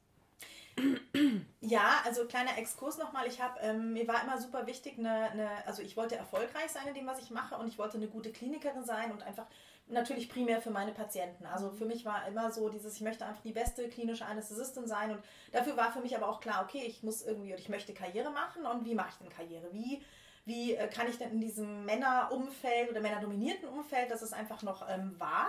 Ja, 1.63 2.01
also 2.05 2.25
kleiner 2.25 2.57
Exkurs 2.57 2.97
nochmal. 2.97 3.27
Ich 3.27 3.39
habe, 3.39 3.59
ähm, 3.61 3.93
mir 3.93 4.07
war 4.07 4.23
immer 4.23 4.39
super 4.41 4.65
wichtig, 4.65 4.97
eine, 4.97 5.29
eine, 5.29 5.49
also 5.67 5.81
ich 5.81 5.95
wollte 5.95 6.15
erfolgreich 6.15 6.71
sein 6.71 6.87
in 6.87 6.95
dem, 6.95 7.05
was 7.05 7.19
ich 7.21 7.29
mache 7.29 7.55
und 7.55 7.67
ich 7.67 7.77
wollte 7.77 7.97
eine 7.97 8.07
gute 8.07 8.31
Klinikerin 8.31 8.83
sein 8.83 9.11
und 9.11 9.21
einfach 9.23 9.45
natürlich 9.87 10.27
primär 10.29 10.61
für 10.61 10.71
meine 10.71 10.91
Patienten. 10.91 11.45
Also 11.45 11.71
für 11.71 11.85
mich 11.85 12.03
war 12.03 12.27
immer 12.27 12.51
so 12.51 12.69
dieses, 12.69 12.95
ich 12.95 13.01
möchte 13.01 13.25
einfach 13.25 13.43
die 13.43 13.51
beste 13.51 13.87
klinische 13.89 14.25
Anästhesistin 14.25 14.87
sein 14.87 15.11
und 15.11 15.23
dafür 15.51 15.77
war 15.77 15.91
für 15.91 15.99
mich 16.01 16.15
aber 16.15 16.29
auch 16.29 16.39
klar, 16.39 16.65
okay, 16.67 16.83
ich 16.85 17.03
muss 17.03 17.21
irgendwie, 17.21 17.53
ich 17.53 17.69
möchte 17.69 17.93
Karriere 17.93 18.31
machen 18.31 18.65
und 18.65 18.85
wie 18.85 18.95
mache 18.95 19.09
ich 19.09 19.15
denn 19.17 19.29
Karriere? 19.29 19.71
Wie, 19.71 20.01
wie 20.45 20.73
äh, 20.73 20.87
kann 20.87 21.07
ich 21.09 21.17
denn 21.17 21.31
in 21.31 21.41
diesem 21.41 21.85
Männerumfeld 21.85 22.89
oder 22.89 23.01
männerdominierten 23.01 23.69
Umfeld, 23.69 24.09
das 24.09 24.21
es 24.21 24.33
einfach 24.33 24.63
noch 24.63 24.87
ähm, 24.89 25.15
war, 25.19 25.47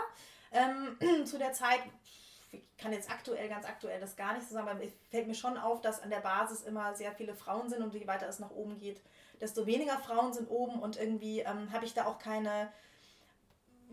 ähm, 0.53 1.25
zu 1.25 1.39
der 1.39 1.53
Zeit 1.53 1.81
ich 2.53 2.77
kann 2.77 2.93
jetzt 2.93 3.11
aktuell, 3.11 3.49
ganz 3.49 3.67
aktuell 3.67 4.01
das 4.01 4.17
gar 4.17 4.35
nicht 4.35 4.47
so 4.47 4.55
sagen, 4.55 4.69
aber 4.69 4.85
es 4.85 4.93
fällt 5.11 5.27
mir 5.27 5.35
schon 5.35 5.57
auf, 5.57 5.81
dass 5.81 6.03
an 6.03 6.11
der 6.11 6.21
Basis 6.21 6.63
immer 6.63 6.95
sehr 6.95 7.13
viele 7.13 7.35
Frauen 7.35 7.69
sind 7.69 7.83
und 7.83 7.95
je 7.95 8.07
weiter 8.07 8.29
es 8.29 8.39
nach 8.39 8.51
oben 8.51 8.79
geht, 8.79 9.01
desto 9.41 9.67
weniger 9.67 9.99
Frauen 9.99 10.33
sind 10.33 10.51
oben 10.51 10.81
und 10.81 10.97
irgendwie 10.97 11.41
ähm, 11.41 11.73
habe 11.73 11.85
ich 11.85 11.95
da 11.95 12.07
auch 12.07 12.19
keine 12.19 12.71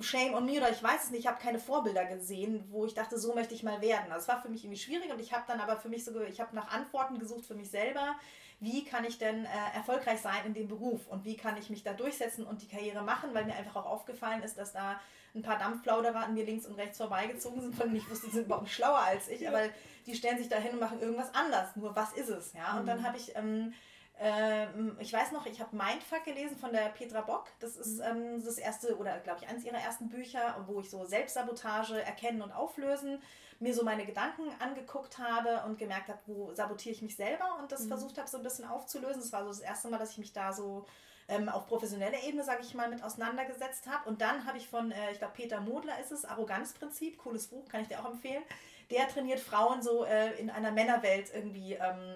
Shame 0.01 0.34
on 0.34 0.46
me 0.46 0.58
oder 0.58 0.70
ich 0.70 0.82
weiß 0.82 1.06
es 1.06 1.12
nicht, 1.12 1.22
ich 1.22 1.28
habe 1.28 1.42
keine 1.42 1.60
Vorbilder 1.60 2.06
gesehen, 2.06 2.66
wo 2.70 2.86
ich 2.86 2.94
dachte, 2.94 3.18
so 3.18 3.34
möchte 3.34 3.54
ich 3.54 3.63
mal 3.63 3.82
werden. 3.82 4.12
Also 4.12 4.24
es 4.24 4.28
war 4.28 4.42
für 4.42 4.50
mich 4.50 4.63
irgendwie 4.63 4.80
schwierig 4.80 5.12
und 5.12 5.20
ich 5.20 5.34
habe 5.34 5.44
dann 5.48 5.60
aber 5.60 5.78
für 5.78 5.89
mich 5.89 6.06
so, 6.06 6.20
ich 6.22 6.39
habe 6.39 6.56
nach 6.56 6.72
Antworten 6.72 7.20
gesucht 7.20 7.46
für 7.46 7.56
mich 7.56 7.70
selber. 7.70 8.16
Wie 8.60 8.84
kann 8.84 9.06
ich 9.06 9.18
denn 9.18 9.46
äh, 9.46 9.75
erfolgreich 9.75 10.20
sein 10.20 10.46
in 10.46 10.54
dem 10.54 10.68
Beruf 10.68 11.08
und 11.08 11.24
wie 11.24 11.38
kann 11.38 11.58
ich 11.58 11.70
mich 11.70 11.84
da 11.84 11.94
durchsetzen 11.94 12.46
und 12.46 12.62
die 12.62 12.68
Karriere 12.68 13.04
machen, 13.04 13.34
weil 13.34 13.46
mir 13.46 13.56
einfach 13.56 13.78
auch 13.78 13.86
aufgefallen 13.86 14.44
ist, 14.44 14.58
dass 14.58 14.74
da 14.74 15.00
ein 15.34 15.42
paar 15.42 15.58
Dampfplauderer 15.58 16.25
an 16.25 16.34
mir 16.34 16.46
links 16.46 16.66
und 16.66 16.75
rechts 16.75 16.98
vorbeigezogen 16.98 17.62
sind, 17.62 17.75
von 17.75 17.88
denen 17.88 17.98
ich 17.98 18.10
wusste, 18.10 18.28
die 18.28 18.34
sind 18.34 18.46
überhaupt 18.46 18.66
nicht 18.66 18.75
schlauer 18.75 19.00
als 19.00 19.30
ich, 19.30 19.48
aber 19.48 19.62
die 20.06 20.16
stellen 20.16 20.38
sich 20.38 20.50
da 20.50 20.58
hin 20.58 20.74
und 20.74 20.80
machen 20.80 21.00
irgendwas 21.00 21.34
anders. 21.34 21.75
Nur 21.75 21.96
was 21.96 22.13
ist 22.13 22.30
es? 22.30 22.54
Ja? 22.54 22.78
Und 22.80 22.86
dann 22.86 23.00
mhm. 23.00 23.06
habe 23.06 23.18
ich 23.18 23.36
ähm, 23.36 23.74
ähm, 24.21 24.97
ich 24.99 25.13
weiß 25.13 25.31
noch, 25.31 25.45
ich 25.45 25.61
habe 25.61 25.75
Mindfuck 25.75 26.25
gelesen 26.25 26.57
von 26.57 26.73
der 26.73 26.89
Petra 26.89 27.21
Bock. 27.21 27.45
Das 27.59 27.77
ist 27.77 27.99
mhm. 27.99 28.35
ähm, 28.35 28.43
das 28.43 28.57
erste 28.57 28.97
oder 28.97 29.17
glaube 29.19 29.39
ich 29.41 29.49
eines 29.49 29.63
ihrer 29.63 29.77
ersten 29.77 30.09
Bücher, 30.09 30.63
wo 30.67 30.81
ich 30.81 30.89
so 30.89 31.05
Selbstsabotage 31.05 32.01
erkennen 32.01 32.41
und 32.41 32.51
auflösen, 32.51 33.21
mir 33.59 33.73
so 33.73 33.83
meine 33.83 34.05
Gedanken 34.05 34.43
angeguckt 34.59 35.19
habe 35.19 35.63
und 35.65 35.77
gemerkt 35.77 36.09
habe, 36.09 36.19
wo 36.25 36.53
sabotiere 36.53 36.95
ich 36.95 37.01
mich 37.01 37.15
selber 37.15 37.57
und 37.59 37.71
das 37.71 37.85
mhm. 37.85 37.89
versucht 37.89 38.17
habe 38.17 38.27
so 38.27 38.38
ein 38.38 38.43
bisschen 38.43 38.65
aufzulösen. 38.65 39.21
Das 39.21 39.31
war 39.31 39.43
so 39.43 39.49
das 39.49 39.61
erste 39.61 39.88
Mal, 39.89 39.97
dass 39.97 40.11
ich 40.11 40.17
mich 40.17 40.33
da 40.33 40.51
so 40.51 40.85
ähm, 41.29 41.47
auf 41.47 41.67
professioneller 41.67 42.21
Ebene, 42.23 42.43
sage 42.43 42.61
ich 42.61 42.73
mal, 42.73 42.89
mit 42.89 43.03
auseinandergesetzt 43.03 43.88
habe. 43.88 44.09
Und 44.09 44.21
dann 44.21 44.45
habe 44.45 44.57
ich 44.57 44.67
von, 44.67 44.91
äh, 44.91 45.11
ich 45.11 45.19
glaube, 45.19 45.33
Peter 45.35 45.61
Modler 45.61 45.99
ist 45.99 46.11
es, 46.11 46.25
Arroganzprinzip, 46.25 47.17
cooles 47.19 47.47
Buch, 47.47 47.69
kann 47.69 47.81
ich 47.81 47.88
dir 47.88 47.99
auch 47.99 48.11
empfehlen. 48.11 48.43
Der 48.89 49.07
trainiert 49.07 49.39
Frauen 49.39 49.81
so 49.81 50.03
äh, 50.03 50.33
in 50.39 50.49
einer 50.49 50.71
Männerwelt 50.71 51.31
irgendwie 51.33 51.73
ähm, 51.73 52.15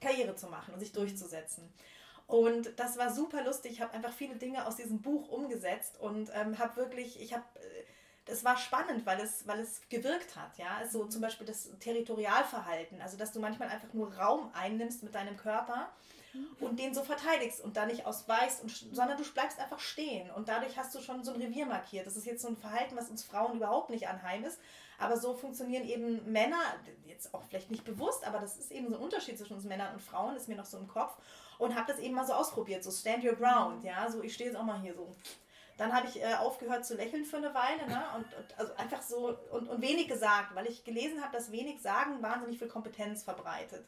Karriere 0.00 0.34
zu 0.36 0.46
machen 0.48 0.74
und 0.74 0.80
sich 0.80 0.92
durchzusetzen. 0.92 1.72
Und 2.26 2.78
das 2.78 2.96
war 2.96 3.12
super 3.12 3.42
lustig. 3.42 3.72
Ich 3.72 3.80
habe 3.80 3.92
einfach 3.92 4.12
viele 4.12 4.36
Dinge 4.36 4.66
aus 4.66 4.76
diesem 4.76 5.02
Buch 5.02 5.28
umgesetzt 5.28 5.98
und 5.98 6.30
ähm, 6.34 6.58
habe 6.58 6.76
wirklich, 6.76 7.20
ich 7.20 7.34
habe, 7.34 7.44
das 8.24 8.42
äh, 8.42 8.44
war 8.44 8.56
spannend, 8.56 9.04
weil 9.04 9.20
es, 9.20 9.46
weil 9.48 9.58
es 9.58 9.80
gewirkt 9.88 10.36
hat. 10.36 10.56
Ja, 10.56 10.80
so 10.88 11.06
zum 11.06 11.20
Beispiel 11.20 11.46
das 11.46 11.70
Territorialverhalten, 11.80 13.00
also 13.02 13.16
dass 13.16 13.32
du 13.32 13.40
manchmal 13.40 13.68
einfach 13.68 13.92
nur 13.92 14.14
Raum 14.14 14.50
einnimmst 14.54 15.02
mit 15.02 15.14
deinem 15.14 15.36
Körper 15.36 15.90
und 16.60 16.78
den 16.78 16.94
so 16.94 17.02
verteidigst 17.02 17.60
und 17.60 17.76
da 17.76 17.86
nicht 17.86 18.06
ausweichst, 18.06 18.62
und, 18.62 18.70
sondern 18.70 19.18
du 19.18 19.24
bleibst 19.32 19.58
einfach 19.58 19.80
stehen 19.80 20.30
und 20.30 20.48
dadurch 20.48 20.78
hast 20.78 20.94
du 20.94 21.00
schon 21.00 21.24
so 21.24 21.32
ein 21.32 21.40
Revier 21.40 21.66
markiert. 21.66 22.06
Das 22.06 22.16
ist 22.16 22.26
jetzt 22.26 22.42
so 22.42 22.48
ein 22.48 22.56
Verhalten, 22.56 22.96
was 22.96 23.10
uns 23.10 23.24
Frauen 23.24 23.56
überhaupt 23.56 23.90
nicht 23.90 24.06
anheim 24.06 24.44
ist, 24.44 24.58
aber 25.00 25.16
so 25.16 25.34
funktionieren 25.34 25.84
eben 25.84 26.30
Männer, 26.30 26.60
jetzt 27.06 27.34
auch 27.34 27.42
vielleicht 27.42 27.70
nicht 27.70 27.84
bewusst, 27.84 28.26
aber 28.26 28.38
das 28.38 28.56
ist 28.56 28.70
eben 28.70 28.88
so 28.88 28.96
ein 28.96 29.02
Unterschied 29.02 29.38
zwischen 29.38 29.54
uns 29.54 29.64
Männern 29.64 29.94
und 29.94 30.00
Frauen, 30.00 30.36
ist 30.36 30.48
mir 30.48 30.56
noch 30.56 30.66
so 30.66 30.78
im 30.78 30.88
Kopf. 30.88 31.16
Und 31.58 31.74
habe 31.74 31.92
das 31.92 32.00
eben 32.00 32.14
mal 32.14 32.26
so 32.26 32.32
ausprobiert, 32.32 32.82
so 32.82 32.90
stand 32.90 33.24
your 33.24 33.34
ground, 33.34 33.84
ja, 33.84 34.10
so 34.10 34.22
ich 34.22 34.34
stehe 34.34 34.50
jetzt 34.50 34.58
auch 34.58 34.64
mal 34.64 34.80
hier 34.80 34.94
so. 34.94 35.14
Dann 35.76 35.94
habe 35.94 36.06
ich 36.06 36.22
äh, 36.22 36.34
aufgehört 36.34 36.84
zu 36.84 36.94
lächeln 36.94 37.24
für 37.24 37.38
eine 37.38 37.54
Weile 37.54 37.86
ne? 37.86 38.04
und, 38.16 38.24
und 38.34 38.58
also 38.58 38.74
einfach 38.74 39.00
so 39.00 39.36
und, 39.50 39.68
und 39.68 39.80
wenig 39.80 40.08
gesagt, 40.08 40.54
weil 40.54 40.66
ich 40.66 40.84
gelesen 40.84 41.22
habe, 41.22 41.32
dass 41.32 41.52
wenig 41.52 41.80
Sagen 41.80 42.22
wahnsinnig 42.22 42.58
viel 42.58 42.68
Kompetenz 42.68 43.22
verbreitet. 43.22 43.86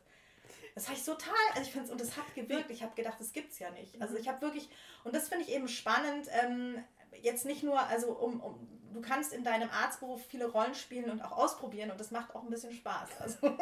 Das 0.75 0.87
habe 0.87 0.97
ich 0.97 1.05
total, 1.05 1.35
also 1.51 1.63
ich 1.63 1.71
finde 1.71 1.87
es, 1.87 1.93
und 1.93 2.01
das 2.01 2.17
hat 2.17 2.35
gewirkt. 2.35 2.71
Ich 2.71 2.83
habe 2.83 2.95
gedacht, 2.95 3.21
das 3.21 3.33
gibt 3.33 3.53
es 3.53 3.59
ja 3.59 3.71
nicht. 3.71 4.01
Also 4.01 4.17
ich 4.17 4.29
habe 4.29 4.41
wirklich, 4.41 4.71
und 5.05 5.15
das 5.15 5.29
finde 5.29 5.45
ich 5.45 5.53
eben 5.53 5.69
spannend, 5.69 6.29
ähm, 6.43 6.83
jetzt 7.21 7.45
nicht 7.45 7.63
nur, 7.63 7.79
also 7.79 8.13
um, 8.13 8.41
um, 8.41 8.69
du 8.93 9.01
kannst 9.01 9.33
in 9.33 9.45
deinem 9.45 9.69
Arztberuf 9.71 10.23
viele 10.29 10.47
Rollen 10.47 10.75
spielen 10.75 11.11
und 11.11 11.23
auch 11.23 11.33
ausprobieren 11.33 11.91
und 11.91 11.99
das 11.99 12.11
macht 12.11 12.35
auch 12.35 12.43
ein 12.43 12.51
bisschen 12.51 12.73
Spaß. 12.73 13.09
Also, 13.23 13.57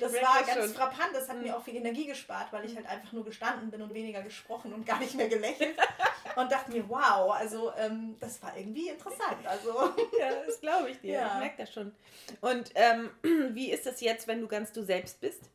das 0.00 0.12
war 0.14 0.42
ganz 0.42 0.52
schon. 0.52 0.74
frappant, 0.74 1.10
das 1.12 1.28
hat 1.28 1.36
mhm. 1.36 1.44
mir 1.44 1.56
auch 1.56 1.62
viel 1.62 1.76
Energie 1.76 2.06
gespart, 2.06 2.52
weil 2.52 2.64
ich 2.64 2.74
halt 2.76 2.86
einfach 2.86 3.12
nur 3.12 3.24
gestanden 3.24 3.70
bin 3.70 3.82
und 3.82 3.92
weniger 3.94 4.22
gesprochen 4.22 4.72
und 4.72 4.86
gar 4.86 4.98
nicht 4.98 5.14
mehr 5.14 5.28
gelächelt 5.28 5.76
und 6.36 6.50
dachte 6.50 6.72
mir, 6.72 6.88
wow, 6.88 7.32
also 7.32 7.72
ähm, 7.76 8.16
das 8.20 8.42
war 8.42 8.56
irgendwie 8.56 8.88
interessant. 8.88 9.46
Also. 9.46 9.70
ja, 10.18 10.30
das 10.46 10.60
glaube 10.60 10.90
ich 10.90 11.00
dir, 11.00 11.14
ja. 11.14 11.32
ich 11.34 11.38
merke 11.40 11.56
das 11.58 11.72
schon. 11.72 11.94
Und 12.40 12.70
ähm, 12.74 13.10
wie 13.54 13.70
ist 13.70 13.86
das 13.86 14.00
jetzt, 14.00 14.26
wenn 14.26 14.40
du 14.40 14.48
ganz 14.48 14.72
du 14.72 14.82
selbst 14.82 15.20
bist? 15.20 15.50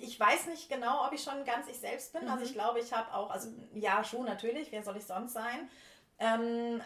Ich 0.00 0.18
weiß 0.18 0.46
nicht 0.46 0.68
genau, 0.68 1.06
ob 1.06 1.12
ich 1.12 1.22
schon 1.22 1.44
ganz 1.44 1.68
ich 1.68 1.78
selbst 1.78 2.12
bin. 2.12 2.22
Also 2.22 2.32
mhm. 2.32 2.40
Also 2.40 2.44
ich 2.44 2.54
glaube, 2.54 2.80
ich 2.80 2.92
habe 2.92 3.12
auch, 3.14 3.30
also 3.30 3.48
ja, 3.74 4.02
schon 4.02 4.24
natürlich, 4.24 4.72
wer 4.72 4.82
soll 4.82 4.96
ich 4.96 5.04
sonst 5.04 5.34
sein? 5.34 5.70
Ähm, 6.18 6.80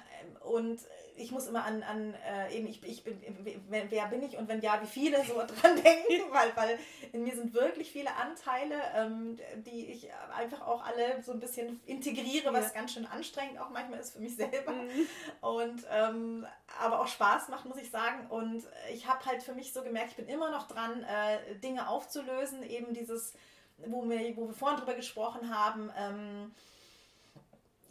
und 0.45 0.81
ich 1.21 1.31
muss 1.33 1.47
immer 1.47 1.65
an, 1.65 1.83
an 1.83 2.15
äh, 2.15 2.57
eben, 2.57 2.67
ich, 2.67 2.83
ich 2.83 3.05
bin, 3.05 3.21
wer 3.69 4.07
bin 4.07 4.23
ich 4.23 4.37
und 4.37 4.49
wenn 4.49 4.61
ja, 4.61 4.81
wie 4.83 4.87
viele 4.87 5.23
so 5.25 5.35
dran 5.61 5.77
denken, 5.77 6.33
weil, 6.33 6.57
weil 6.57 6.79
in 7.13 7.23
mir 7.23 7.35
sind 7.35 7.53
wirklich 7.53 7.93
viele 7.93 8.15
Anteile, 8.17 8.77
ähm, 8.95 9.39
die 9.67 9.87
ich 9.87 10.09
einfach 10.37 10.67
auch 10.67 10.85
alle 10.85 11.23
so 11.23 11.33
ein 11.33 11.41
bisschen 11.41 11.81
integriere, 11.87 12.53
was 12.53 12.69
ja. 12.69 12.81
ganz 12.81 12.95
schön 12.95 13.07
anstrengend 13.07 13.61
auch 13.61 13.71
manchmal 13.71 14.01
ist 14.01 14.13
für 14.13 14.21
mich 14.21 14.35
selber. 14.37 14.73
Mhm. 14.73 15.07
Und 15.41 15.85
ähm, 15.91 16.47
aber 16.81 17.01
auch 17.01 17.09
Spaß 17.09 17.49
macht, 17.49 17.67
muss 17.67 17.79
ich 17.79 17.91
sagen. 17.91 18.27
Und 18.31 18.65
ich 18.93 19.07
habe 19.07 19.25
halt 19.27 19.43
für 19.43 19.55
mich 19.55 19.73
so 19.73 19.83
gemerkt, 19.83 20.11
ich 20.11 20.17
bin 20.17 20.29
immer 20.29 20.51
noch 20.51 20.67
dran, 20.67 21.05
äh, 21.05 21.57
Dinge 21.57 21.89
aufzulösen, 21.89 22.63
eben 22.63 22.95
dieses, 22.95 23.35
wo 23.77 24.09
wir, 24.09 24.37
wo 24.37 24.49
wir 24.49 24.55
vorhin 24.55 24.79
drüber 24.79 24.95
gesprochen 24.95 25.55
haben, 25.55 25.91
ähm, 25.97 26.55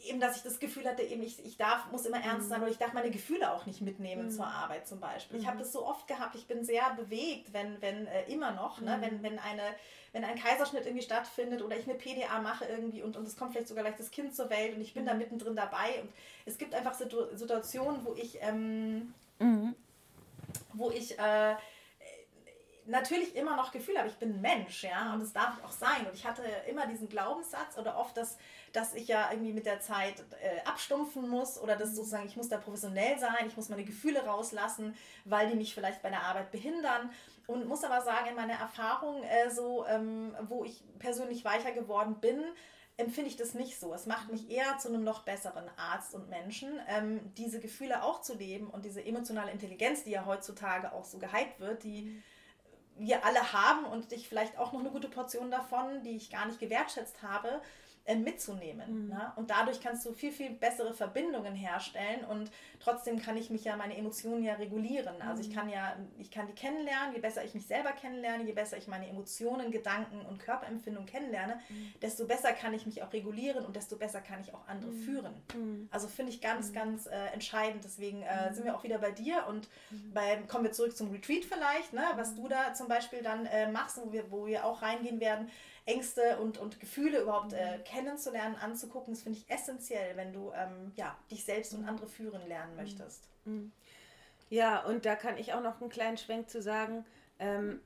eben, 0.05 0.19
dass 0.19 0.37
ich 0.37 0.43
das 0.43 0.59
Gefühl 0.59 0.85
hatte, 0.85 1.03
eben 1.03 1.23
ich, 1.23 1.43
ich 1.45 1.57
darf, 1.57 1.91
muss 1.91 2.05
immer 2.05 2.23
ernst 2.23 2.47
mhm. 2.47 2.49
sein 2.49 2.61
oder 2.61 2.71
ich 2.71 2.77
darf 2.77 2.93
meine 2.93 3.11
Gefühle 3.11 3.51
auch 3.51 3.65
nicht 3.65 3.81
mitnehmen 3.81 4.25
mhm. 4.25 4.31
zur 4.31 4.47
Arbeit 4.47 4.87
zum 4.87 4.99
Beispiel. 4.99 5.37
Mhm. 5.37 5.43
Ich 5.43 5.47
habe 5.47 5.59
das 5.59 5.71
so 5.71 5.85
oft 5.85 6.07
gehabt, 6.07 6.35
ich 6.35 6.47
bin 6.47 6.63
sehr 6.63 6.93
bewegt, 6.95 7.53
wenn, 7.53 7.81
wenn 7.81 8.07
äh, 8.07 8.31
immer 8.31 8.51
noch, 8.51 8.81
ne, 8.81 8.97
wenn, 9.01 9.17
mhm. 9.17 9.23
wenn 9.23 9.39
eine 9.39 9.63
wenn 10.11 10.23
ein 10.25 10.39
Kaiserschnitt 10.39 10.87
irgendwie 10.87 11.03
stattfindet 11.03 11.61
oder 11.61 11.77
ich 11.77 11.87
eine 11.87 11.93
PDA 11.93 12.39
mache 12.41 12.65
irgendwie 12.65 13.03
und, 13.03 13.15
und 13.15 13.27
es 13.27 13.37
kommt 13.37 13.51
vielleicht 13.51 13.67
sogar 13.67 13.83
gleich 13.83 13.95
das 13.95 14.09
Kind 14.09 14.35
zur 14.35 14.49
Welt 14.49 14.75
und 14.75 14.81
ich 14.81 14.95
bin 14.95 15.05
da 15.05 15.13
mhm. 15.13 15.19
mittendrin 15.19 15.55
dabei 15.55 16.01
und 16.01 16.09
es 16.45 16.57
gibt 16.57 16.73
einfach 16.73 16.95
Situ 16.95 17.27
Situationen, 17.35 18.03
wo 18.03 18.15
ich 18.15 18.39
ähm, 18.41 19.13
mhm. 19.37 19.75
wo 20.73 20.89
ich 20.89 21.19
äh, 21.19 21.55
natürlich 22.89 23.35
immer 23.35 23.55
noch 23.55 23.71
Gefühle 23.71 23.99
habe. 23.99 24.09
Ich 24.09 24.15
bin 24.15 24.33
ein 24.33 24.41
Mensch, 24.41 24.83
ja, 24.83 25.13
und 25.13 25.21
das 25.21 25.31
darf 25.31 25.57
ich 25.57 25.63
auch 25.63 25.71
sein. 25.71 26.05
Und 26.07 26.15
ich 26.15 26.25
hatte 26.25 26.41
immer 26.67 26.87
diesen 26.87 27.07
Glaubenssatz 27.07 27.77
oder 27.77 27.97
oft, 27.97 28.17
dass, 28.17 28.37
dass 28.73 28.93
ich 28.93 29.07
ja 29.07 29.29
irgendwie 29.31 29.53
mit 29.53 29.65
der 29.65 29.81
Zeit 29.81 30.23
äh, 30.41 30.65
abstumpfen 30.67 31.27
muss 31.27 31.59
oder 31.59 31.75
dass 31.75 31.95
sozusagen 31.95 32.27
ich 32.27 32.37
muss 32.37 32.49
da 32.49 32.57
professionell 32.57 33.17
sein, 33.19 33.47
ich 33.47 33.55
muss 33.55 33.69
meine 33.69 33.83
Gefühle 33.83 34.25
rauslassen, 34.25 34.95
weil 35.25 35.49
die 35.49 35.55
mich 35.55 35.73
vielleicht 35.73 36.01
bei 36.01 36.09
der 36.09 36.23
Arbeit 36.23 36.51
behindern. 36.51 37.11
Und 37.47 37.67
muss 37.67 37.83
aber 37.83 38.01
sagen, 38.01 38.27
in 38.29 38.35
meiner 38.35 38.53
Erfahrung, 38.53 39.23
äh, 39.23 39.49
so, 39.49 39.85
ähm, 39.87 40.35
wo 40.47 40.63
ich 40.63 40.83
persönlich 40.99 41.43
weicher 41.43 41.71
geworden 41.71 42.19
bin, 42.21 42.43
empfinde 42.99 43.29
ich 43.29 43.37
das 43.37 43.53
nicht 43.53 43.79
so. 43.79 43.93
Es 43.93 44.05
macht 44.05 44.31
mich 44.31 44.51
eher 44.51 44.77
zu 44.77 44.89
einem 44.89 45.03
noch 45.03 45.23
besseren 45.23 45.69
Arzt 45.77 46.13
und 46.13 46.29
Menschen, 46.29 46.79
ähm, 46.87 47.33
diese 47.35 47.59
Gefühle 47.59 48.03
auch 48.03 48.21
zu 48.21 48.35
leben 48.35 48.69
und 48.69 48.85
diese 48.85 49.03
emotionale 49.03 49.51
Intelligenz, 49.51 50.03
die 50.03 50.11
ja 50.11 50.25
heutzutage 50.25 50.91
auch 50.93 51.05
so 51.05 51.17
gehypt 51.17 51.59
wird, 51.59 51.83
die 51.83 52.21
wir 52.97 53.25
alle 53.25 53.53
haben 53.53 53.85
und 53.85 54.11
ich 54.11 54.27
vielleicht 54.27 54.57
auch 54.57 54.73
noch 54.73 54.81
eine 54.81 54.91
gute 54.91 55.07
Portion 55.07 55.49
davon, 55.49 56.03
die 56.03 56.17
ich 56.17 56.29
gar 56.29 56.45
nicht 56.45 56.59
gewertschätzt 56.59 57.23
habe, 57.23 57.61
äh, 58.05 58.15
mitzunehmen. 58.15 59.03
Mhm. 59.03 59.09
Ne? 59.09 59.31
Und 59.35 59.51
dadurch 59.51 59.81
kannst 59.81 60.05
du 60.05 60.13
viel, 60.13 60.31
viel 60.31 60.49
bessere 60.49 60.93
Verbindungen 60.93 61.53
herstellen 61.53 62.25
und 62.25 62.49
trotzdem 62.79 63.21
kann 63.21 63.37
ich 63.37 63.49
mich 63.49 63.65
ja, 63.65 63.75
meine 63.75 63.95
Emotionen 63.95 64.43
ja 64.43 64.55
regulieren. 64.55 65.15
Mhm. 65.17 65.27
Also 65.27 65.43
ich 65.43 65.49
mhm. 65.49 65.53
kann 65.53 65.69
ja, 65.69 65.95
ich 66.17 66.31
kann 66.31 66.47
die 66.47 66.53
kennenlernen, 66.53 67.13
je 67.13 67.19
besser 67.19 67.43
ich 67.43 67.53
mich 67.53 67.67
selber 67.67 67.91
kennenlerne, 67.91 68.43
je 68.45 68.53
besser 68.53 68.77
ich 68.77 68.87
meine 68.87 69.07
Emotionen, 69.07 69.71
Gedanken 69.71 70.25
und 70.25 70.39
Körperempfindung 70.39 71.05
kennenlerne, 71.05 71.59
mhm. 71.69 71.93
desto 72.01 72.25
besser 72.25 72.51
kann 72.53 72.73
ich 72.73 72.85
mich 72.85 73.03
auch 73.03 73.13
regulieren 73.13 73.63
und 73.65 73.75
desto 73.75 73.95
besser 73.95 74.21
kann 74.21 74.41
ich 74.41 74.53
auch 74.53 74.67
andere 74.67 74.91
mhm. 74.91 75.03
führen. 75.03 75.33
Mhm. 75.55 75.89
Also 75.91 76.07
finde 76.07 76.31
ich 76.31 76.41
ganz, 76.41 76.73
ganz 76.73 77.05
äh, 77.05 77.27
entscheidend. 77.33 77.83
Deswegen 77.83 78.23
äh, 78.23 78.53
sind 78.53 78.65
wir 78.65 78.75
auch 78.75 78.83
wieder 78.83 78.97
bei 78.97 79.11
dir 79.11 79.45
und 79.47 79.67
bei, 80.13 80.37
kommen 80.47 80.63
wir 80.63 80.71
zurück 80.71 80.97
zum 80.97 81.11
Retreat 81.11 81.45
vielleicht, 81.45 81.93
ne? 81.93 82.03
was 82.15 82.35
du 82.35 82.47
da 82.47 82.73
zum 82.73 82.87
Beispiel 82.87 83.21
dann 83.21 83.45
äh, 83.45 83.71
machst, 83.71 83.99
wo 84.01 84.11
wir, 84.11 84.31
wo 84.31 84.45
wir 84.45 84.65
auch 84.65 84.81
reingehen 84.81 85.19
werden 85.19 85.49
Ängste 85.85 86.37
und, 86.39 86.57
und 86.57 86.79
Gefühle 86.79 87.21
überhaupt 87.21 87.53
äh, 87.53 87.77
mhm. 87.77 87.83
kennenzulernen, 87.83 88.55
anzugucken, 88.55 89.13
das 89.13 89.23
finde 89.23 89.39
ich 89.39 89.49
essentiell, 89.49 90.15
wenn 90.17 90.33
du 90.33 90.51
ähm, 90.55 90.91
ja, 90.95 91.17
dich 91.31 91.43
selbst 91.43 91.73
und 91.73 91.81
mhm. 91.81 91.89
andere 91.89 92.07
führen 92.07 92.47
lernen 92.47 92.71
mhm. 92.71 92.81
möchtest. 92.81 93.27
Ja, 94.49 94.83
und 94.83 95.05
da 95.05 95.15
kann 95.15 95.37
ich 95.37 95.53
auch 95.53 95.61
noch 95.61 95.79
einen 95.79 95.89
kleinen 95.89 96.17
Schwenk 96.17 96.49
zu 96.49 96.61
sagen. 96.61 97.05
Ähm, 97.37 97.81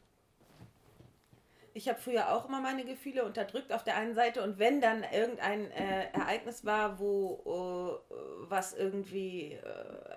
ich 1.74 1.90
habe 1.90 2.00
früher 2.00 2.32
auch 2.32 2.48
immer 2.48 2.62
meine 2.62 2.86
Gefühle 2.86 3.26
unterdrückt 3.26 3.74
auf 3.74 3.84
der 3.84 3.98
einen 3.98 4.14
Seite 4.14 4.44
und 4.44 4.60
wenn 4.60 4.80
dann 4.80 5.04
irgendein 5.12 5.72
äh, 5.72 6.12
Ereignis 6.14 6.66
war, 6.66 7.00
wo 7.00 8.02
äh, 8.12 8.14
was 8.50 8.74
irgendwie 8.74 9.54
äh, 9.54 10.14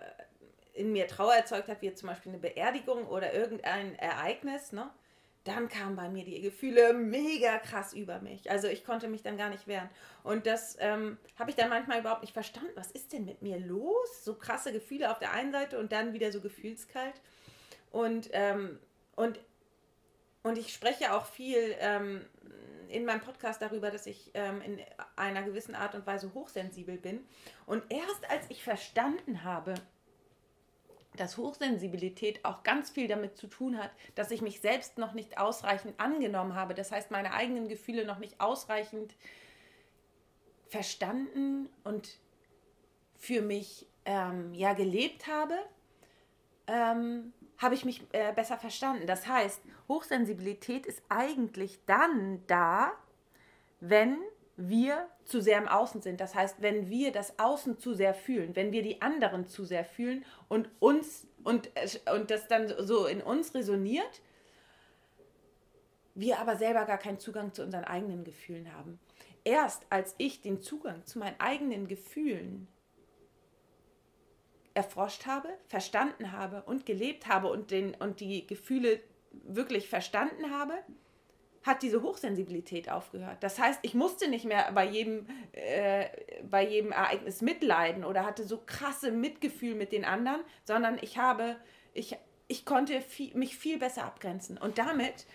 in 0.74 0.92
mir 0.92 1.08
Trauer 1.08 1.34
erzeugt 1.34 1.68
hat, 1.68 1.80
wie 1.80 1.92
zum 1.94 2.08
Beispiel 2.08 2.32
eine 2.32 2.40
Beerdigung 2.40 3.06
oder 3.06 3.32
irgendein 3.32 3.98
Ereignis, 3.98 4.72
ne? 4.72 4.90
Dann 5.46 5.68
kamen 5.68 5.96
bei 5.96 6.08
mir 6.08 6.24
die 6.24 6.40
Gefühle 6.40 6.92
mega 6.92 7.58
krass 7.58 7.92
über 7.92 8.20
mich. 8.20 8.50
Also 8.50 8.68
ich 8.68 8.84
konnte 8.84 9.08
mich 9.08 9.22
dann 9.22 9.36
gar 9.36 9.48
nicht 9.48 9.66
wehren. 9.66 9.88
Und 10.22 10.46
das 10.46 10.76
ähm, 10.80 11.18
habe 11.38 11.50
ich 11.50 11.56
dann 11.56 11.68
manchmal 11.68 12.00
überhaupt 12.00 12.22
nicht 12.22 12.32
verstanden. 12.32 12.72
Was 12.74 12.90
ist 12.90 13.12
denn 13.12 13.24
mit 13.24 13.42
mir 13.42 13.58
los? 13.58 14.24
So 14.24 14.34
krasse 14.34 14.72
Gefühle 14.72 15.10
auf 15.10 15.18
der 15.18 15.32
einen 15.32 15.52
Seite 15.52 15.78
und 15.78 15.92
dann 15.92 16.12
wieder 16.12 16.32
so 16.32 16.40
gefühlskalt. 16.40 17.20
Und, 17.92 18.28
ähm, 18.32 18.78
und, 19.14 19.38
und 20.42 20.58
ich 20.58 20.72
spreche 20.72 21.14
auch 21.14 21.26
viel 21.26 21.76
ähm, 21.78 22.24
in 22.88 23.04
meinem 23.04 23.20
Podcast 23.20 23.62
darüber, 23.62 23.90
dass 23.90 24.06
ich 24.06 24.30
ähm, 24.34 24.60
in 24.62 24.80
einer 25.16 25.42
gewissen 25.42 25.74
Art 25.74 25.94
und 25.94 26.06
Weise 26.06 26.32
hochsensibel 26.34 26.96
bin. 26.96 27.24
Und 27.66 27.84
erst 27.90 28.30
als 28.30 28.44
ich 28.48 28.62
verstanden 28.62 29.44
habe, 29.44 29.74
dass 31.16 31.36
Hochsensibilität 31.36 32.44
auch 32.44 32.62
ganz 32.62 32.90
viel 32.90 33.08
damit 33.08 33.36
zu 33.36 33.46
tun 33.46 33.78
hat, 33.78 33.90
dass 34.14 34.30
ich 34.30 34.42
mich 34.42 34.60
selbst 34.60 34.98
noch 34.98 35.12
nicht 35.12 35.38
ausreichend 35.38 35.98
angenommen 35.98 36.54
habe. 36.54 36.74
Das 36.74 36.92
heißt, 36.92 37.10
meine 37.10 37.32
eigenen 37.32 37.68
Gefühle 37.68 38.04
noch 38.04 38.18
nicht 38.18 38.40
ausreichend 38.40 39.14
verstanden 40.68 41.68
und 41.84 42.18
für 43.18 43.42
mich 43.42 43.86
ähm, 44.04 44.52
ja 44.54 44.72
gelebt 44.72 45.26
habe, 45.26 45.54
ähm, 46.66 47.32
habe 47.58 47.74
ich 47.74 47.84
mich 47.84 48.02
äh, 48.12 48.32
besser 48.32 48.58
verstanden. 48.58 49.06
Das 49.06 49.26
heißt, 49.26 49.60
Hochsensibilität 49.88 50.86
ist 50.86 51.02
eigentlich 51.08 51.80
dann 51.86 52.42
da, 52.46 52.92
wenn 53.80 54.18
wir 54.56 55.06
zu 55.24 55.40
sehr 55.40 55.58
im 55.58 55.68
Außen 55.68 56.00
sind. 56.02 56.20
Das 56.20 56.34
heißt, 56.34 56.62
wenn 56.62 56.88
wir 56.88 57.12
das 57.12 57.38
Außen 57.38 57.78
zu 57.78 57.94
sehr 57.94 58.14
fühlen, 58.14 58.56
wenn 58.56 58.72
wir 58.72 58.82
die 58.82 59.02
anderen 59.02 59.46
zu 59.46 59.64
sehr 59.64 59.84
fühlen 59.84 60.24
und 60.48 60.70
uns 60.80 61.26
und, 61.44 61.70
und 62.12 62.30
das 62.30 62.48
dann 62.48 62.72
so 62.78 63.06
in 63.06 63.22
uns 63.22 63.54
resoniert, 63.54 64.22
wir 66.14 66.38
aber 66.40 66.56
selber 66.56 66.84
gar 66.86 66.98
keinen 66.98 67.20
Zugang 67.20 67.52
zu 67.52 67.62
unseren 67.62 67.84
eigenen 67.84 68.24
Gefühlen 68.24 68.72
haben. 68.72 68.98
Erst 69.44 69.86
als 69.90 70.14
ich 70.18 70.40
den 70.40 70.60
Zugang 70.60 71.04
zu 71.04 71.18
meinen 71.18 71.38
eigenen 71.38 71.86
Gefühlen 71.86 72.66
erforscht 74.74 75.26
habe, 75.26 75.48
verstanden 75.68 76.32
habe 76.32 76.62
und 76.62 76.84
gelebt 76.84 77.28
habe 77.28 77.48
und, 77.48 77.70
den, 77.70 77.94
und 77.94 78.20
die 78.20 78.46
Gefühle 78.46 79.00
wirklich 79.30 79.88
verstanden 79.88 80.50
habe, 80.50 80.74
hat 81.66 81.82
diese 81.82 82.02
Hochsensibilität 82.02 82.90
aufgehört. 82.90 83.38
Das 83.42 83.58
heißt, 83.58 83.80
ich 83.82 83.94
musste 83.94 84.28
nicht 84.28 84.44
mehr 84.44 84.70
bei 84.72 84.86
jedem, 84.86 85.26
äh, 85.52 86.06
bei 86.48 86.66
jedem 86.66 86.92
Ereignis 86.92 87.42
mitleiden 87.42 88.04
oder 88.04 88.24
hatte 88.24 88.44
so 88.44 88.62
krasse 88.64 89.10
Mitgefühl 89.10 89.74
mit 89.74 89.92
den 89.92 90.04
anderen, 90.04 90.40
sondern 90.64 90.98
ich 91.00 91.18
habe, 91.18 91.56
ich, 91.92 92.16
ich 92.46 92.64
konnte 92.64 93.00
viel, 93.00 93.34
mich 93.34 93.56
viel 93.56 93.78
besser 93.78 94.04
abgrenzen. 94.04 94.56
Und 94.56 94.78
damit 94.78 95.26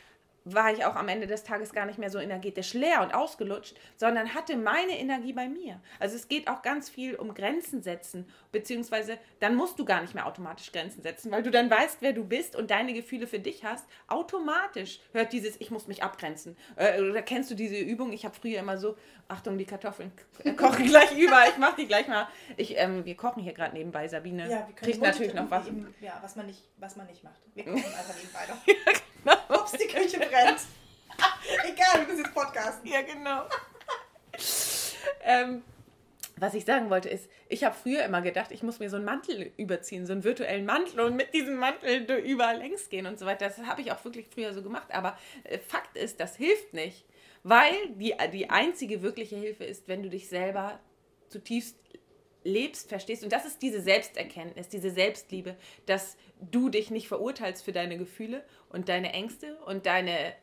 war 0.43 0.71
ich 0.71 0.85
auch 0.85 0.95
am 0.95 1.07
Ende 1.07 1.27
des 1.27 1.43
Tages 1.43 1.71
gar 1.71 1.85
nicht 1.85 1.99
mehr 1.99 2.09
so 2.09 2.19
energetisch 2.19 2.73
leer 2.73 3.01
und 3.01 3.13
ausgelutscht, 3.13 3.75
sondern 3.95 4.33
hatte 4.33 4.57
meine 4.57 4.97
Energie 4.97 5.33
bei 5.33 5.47
mir. 5.47 5.79
Also 5.99 6.15
es 6.15 6.27
geht 6.27 6.49
auch 6.49 6.61
ganz 6.61 6.89
viel 6.89 7.15
um 7.15 7.33
Grenzen 7.33 7.81
setzen, 7.83 8.27
beziehungsweise 8.51 9.17
dann 9.39 9.55
musst 9.55 9.77
du 9.77 9.85
gar 9.85 10.01
nicht 10.01 10.15
mehr 10.15 10.25
automatisch 10.25 10.71
Grenzen 10.71 11.01
setzen, 11.01 11.31
weil 11.31 11.43
du 11.43 11.51
dann 11.51 11.69
weißt, 11.69 12.01
wer 12.01 12.13
du 12.13 12.23
bist 12.23 12.55
und 12.55 12.71
deine 12.71 12.93
Gefühle 12.93 13.27
für 13.27 13.39
dich 13.39 13.63
hast. 13.63 13.85
Automatisch 14.07 14.99
hört 15.13 15.33
dieses 15.33 15.59
Ich 15.61 15.71
muss 15.71 15.87
mich 15.87 16.03
abgrenzen. 16.03 16.57
Äh, 16.75 17.01
oder 17.01 17.21
kennst 17.21 17.51
du 17.51 17.55
diese 17.55 17.77
Übung? 17.77 18.11
Ich 18.11 18.25
habe 18.25 18.35
früher 18.35 18.59
immer 18.59 18.77
so, 18.77 18.97
Achtung, 19.27 19.57
die 19.57 19.65
Kartoffeln 19.65 20.11
kochen 20.57 20.85
gleich 20.85 21.17
über, 21.17 21.47
ich 21.47 21.57
mache 21.57 21.75
die 21.77 21.87
gleich 21.87 22.07
mal. 22.07 22.27
Ich, 22.57 22.77
ähm, 22.77 23.05
wir 23.05 23.15
kochen 23.15 23.43
hier 23.43 23.53
gerade 23.53 23.75
nebenbei, 23.75 24.07
Sabine. 24.07 24.49
Ja, 24.49 24.67
wir 24.67 24.75
können 24.75 24.99
natürlich 24.99 25.33
noch 25.33 25.49
was. 25.49 25.67
Eben, 25.67 25.93
ja, 26.01 26.17
was 26.21 26.35
man, 26.35 26.47
nicht, 26.47 26.63
was 26.77 26.95
man 26.95 27.05
nicht 27.07 27.23
macht. 27.23 27.39
Wir 27.53 27.63
kochen 27.65 27.75
einfach 27.77 28.15
nebenbei 28.15 28.47
noch. 28.47 29.01
Ups, 29.71 29.77
die 29.81 29.87
Küche 29.87 30.17
brennt. 30.17 30.61
Egal, 31.63 32.01
wir 32.01 32.07
müssen 32.07 32.23
jetzt 32.23 32.33
podcasten. 32.33 32.89
Ja, 32.89 33.01
genau. 33.01 33.43
ähm, 35.23 35.63
was 36.37 36.53
ich 36.53 36.65
sagen 36.65 36.89
wollte 36.89 37.09
ist, 37.09 37.29
ich 37.49 37.63
habe 37.63 37.75
früher 37.75 38.03
immer 38.03 38.21
gedacht, 38.21 38.51
ich 38.51 38.63
muss 38.63 38.79
mir 38.79 38.89
so 38.89 38.95
einen 38.95 39.05
Mantel 39.05 39.51
überziehen, 39.57 40.05
so 40.05 40.13
einen 40.13 40.23
virtuellen 40.23 40.65
Mantel 40.65 41.01
und 41.01 41.15
mit 41.15 41.33
diesem 41.33 41.57
Mantel 41.57 42.03
überall 42.19 42.57
längs 42.57 42.89
gehen 42.89 43.05
und 43.05 43.19
so 43.19 43.25
weiter. 43.25 43.47
Das 43.47 43.57
habe 43.59 43.81
ich 43.81 43.91
auch 43.91 44.03
wirklich 44.05 44.27
früher 44.27 44.53
so 44.53 44.61
gemacht. 44.61 44.87
Aber 44.91 45.17
äh, 45.43 45.59
Fakt 45.59 45.97
ist, 45.97 46.19
das 46.19 46.35
hilft 46.35 46.73
nicht, 46.73 47.05
weil 47.43 47.75
die, 47.95 48.15
die 48.31 48.49
einzige 48.49 49.01
wirkliche 49.01 49.35
Hilfe 49.35 49.63
ist, 49.63 49.87
wenn 49.87 50.03
du 50.03 50.09
dich 50.09 50.29
selber 50.29 50.79
zutiefst 51.27 51.77
lebst, 52.43 52.89
verstehst. 52.89 53.23
Und 53.23 53.31
das 53.31 53.45
ist 53.45 53.61
diese 53.61 53.81
Selbsterkenntnis, 53.81 54.69
diese 54.69 54.91
Selbstliebe, 54.91 55.55
dass 55.85 56.17
du 56.39 56.69
dich 56.69 56.91
nicht 56.91 57.07
verurteilst 57.07 57.63
für 57.63 57.71
deine 57.71 57.97
Gefühle 57.97 58.43
und 58.69 58.89
deine 58.89 59.13
Ängste 59.13 59.57
und 59.65 59.85
deine 59.85 60.33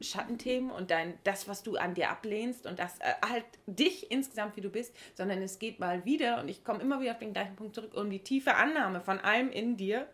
Schattenthemen 0.00 0.70
und 0.70 0.90
dein 0.90 1.18
das, 1.24 1.48
was 1.48 1.62
du 1.62 1.76
an 1.76 1.94
dir 1.94 2.10
ablehnst 2.10 2.66
und 2.66 2.78
das 2.78 2.98
äh, 2.98 3.14
halt 3.26 3.44
dich 3.66 4.10
insgesamt, 4.10 4.56
wie 4.56 4.60
du 4.60 4.68
bist, 4.68 4.94
sondern 5.14 5.40
es 5.40 5.58
geht 5.58 5.80
mal 5.80 6.04
wieder 6.04 6.40
und 6.40 6.48
ich 6.48 6.64
komme 6.64 6.82
immer 6.82 7.00
wieder 7.00 7.12
auf 7.12 7.18
den 7.18 7.32
gleichen 7.32 7.56
Punkt 7.56 7.74
zurück, 7.74 7.94
um 7.94 8.10
die 8.10 8.18
tiefe 8.18 8.54
Annahme 8.54 9.00
von 9.00 9.18
allem 9.18 9.50
in 9.50 9.76
dir. 9.76 10.06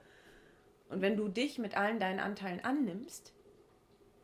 Und 0.88 1.00
wenn 1.00 1.16
du 1.16 1.28
dich 1.28 1.58
mit 1.58 1.76
allen 1.76 1.99
deinen 1.99 2.20
Anteilen 2.20 2.61
annimmst, 2.64 3.32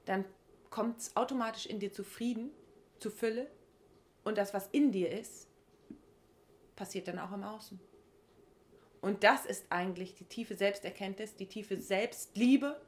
dann 0.04 0.24
kommt 0.70 1.00
es 1.00 1.16
automatisch 1.16 1.66
in 1.66 1.80
dir 1.80 1.92
zu 1.92 2.04
Frieden, 2.04 2.50
zu 2.98 3.10
Fülle 3.10 3.50
und 4.22 4.38
das, 4.38 4.54
was 4.54 4.68
in 4.68 4.92
dir 4.92 5.10
ist, 5.10 5.48
passiert 6.78 7.08
dann 7.08 7.18
auch 7.18 7.32
im 7.32 7.42
Außen. 7.42 7.78
Und 9.00 9.24
das 9.24 9.44
ist 9.44 9.66
eigentlich 9.70 10.14
die 10.14 10.24
tiefe 10.24 10.56
Selbsterkenntnis, 10.56 11.36
die 11.36 11.46
tiefe 11.46 11.76
Selbstliebe, 11.76 12.80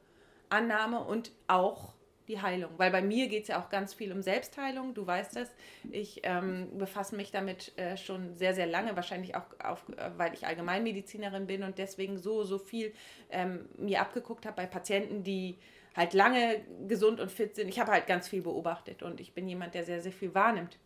Annahme 0.49 1.03
und 1.03 1.31
auch 1.47 1.93
die 2.27 2.41
Heilung. 2.41 2.71
Weil 2.77 2.91
bei 2.91 3.01
mir 3.01 3.27
geht 3.27 3.43
es 3.43 3.47
ja 3.49 3.61
auch 3.61 3.69
ganz 3.69 3.93
viel 3.93 4.11
um 4.11 4.21
Selbstheilung, 4.21 4.93
du 4.93 5.05
weißt 5.05 5.35
das. 5.35 5.49
Ich 5.91 6.21
ähm, 6.23 6.77
befasse 6.77 7.15
mich 7.15 7.31
damit 7.31 7.77
äh, 7.77 7.97
schon 7.97 8.35
sehr, 8.35 8.53
sehr 8.53 8.67
lange, 8.67 8.95
wahrscheinlich 8.95 9.35
auch, 9.35 9.45
auf, 9.63 9.87
äh, 9.89 10.11
weil 10.17 10.33
ich 10.33 10.45
Allgemeinmedizinerin 10.45 11.47
bin 11.47 11.63
und 11.63 11.77
deswegen 11.77 12.17
so, 12.17 12.43
so 12.43 12.57
viel 12.57 12.93
ähm, 13.29 13.67
mir 13.77 14.01
abgeguckt 14.01 14.45
habe 14.45 14.57
bei 14.57 14.65
Patienten, 14.65 15.23
die 15.23 15.57
halt 15.95 16.13
lange 16.13 16.61
gesund 16.87 17.19
und 17.19 17.31
fit 17.31 17.55
sind. 17.55 17.67
Ich 17.67 17.79
habe 17.79 17.91
halt 17.91 18.07
ganz 18.07 18.27
viel 18.27 18.41
beobachtet 18.41 19.03
und 19.03 19.19
ich 19.19 19.33
bin 19.33 19.47
jemand, 19.47 19.73
der 19.73 19.83
sehr, 19.83 20.01
sehr 20.01 20.13
viel 20.13 20.33
wahrnimmt. 20.33 20.77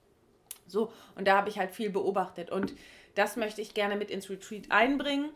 So, 0.68 0.92
und 1.16 1.28
da 1.28 1.38
habe 1.38 1.50
ich 1.50 1.60
halt 1.60 1.72
viel 1.72 1.90
beobachtet 1.90 2.50
und 2.50 2.74
das 3.16 3.36
möchte 3.36 3.62
ich 3.62 3.74
gerne 3.74 3.96
mit 3.96 4.12
ins 4.12 4.30
Retreat 4.30 4.66
einbringen. 4.70 5.32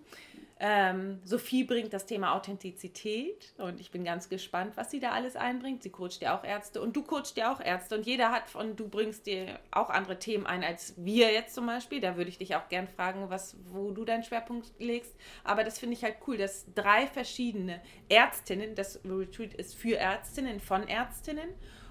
Ähm, 0.61 1.19
Sophie 1.23 1.63
bringt 1.63 1.93
das 1.93 2.05
Thema 2.05 2.35
Authentizität 2.35 3.53
und 3.57 3.79
ich 3.79 3.91
bin 3.91 4.03
ganz 4.03 4.27
gespannt, 4.27 4.75
was 4.75 4.91
sie 4.91 4.99
da 4.99 5.11
alles 5.11 5.37
einbringt. 5.37 5.83
Sie 5.83 5.89
coacht 5.89 6.21
ja 6.21 6.37
auch 6.37 6.43
Ärzte 6.43 6.81
und 6.81 6.97
du 6.97 7.01
coachst 7.01 7.37
ja 7.37 7.53
auch 7.53 7.61
Ärzte 7.61 7.95
und 7.95 8.05
jeder 8.05 8.31
hat 8.31 8.49
von, 8.49 8.75
du 8.75 8.89
bringst 8.89 9.25
dir 9.25 9.57
auch 9.71 9.89
andere 9.89 10.19
Themen 10.19 10.45
ein 10.45 10.65
als 10.65 10.95
wir 10.97 11.31
jetzt 11.31 11.55
zum 11.55 11.65
Beispiel. 11.65 12.01
Da 12.01 12.17
würde 12.17 12.29
ich 12.29 12.39
dich 12.39 12.57
auch 12.57 12.67
gern 12.67 12.89
fragen, 12.89 13.29
was, 13.29 13.55
wo 13.71 13.91
du 13.91 14.03
deinen 14.03 14.23
Schwerpunkt 14.23 14.73
legst. 14.79 15.15
Aber 15.45 15.63
das 15.63 15.79
finde 15.79 15.95
ich 15.95 16.03
halt 16.03 16.17
cool, 16.27 16.35
dass 16.35 16.65
drei 16.75 17.07
verschiedene 17.07 17.81
Ärztinnen, 18.09 18.75
das 18.75 18.99
Retreat 19.05 19.53
ist 19.53 19.75
für 19.75 19.95
Ärztinnen, 19.95 20.59
von 20.59 20.85
Ärztinnen 20.89 21.49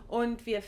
und 0.09 0.47
wir, 0.47 0.63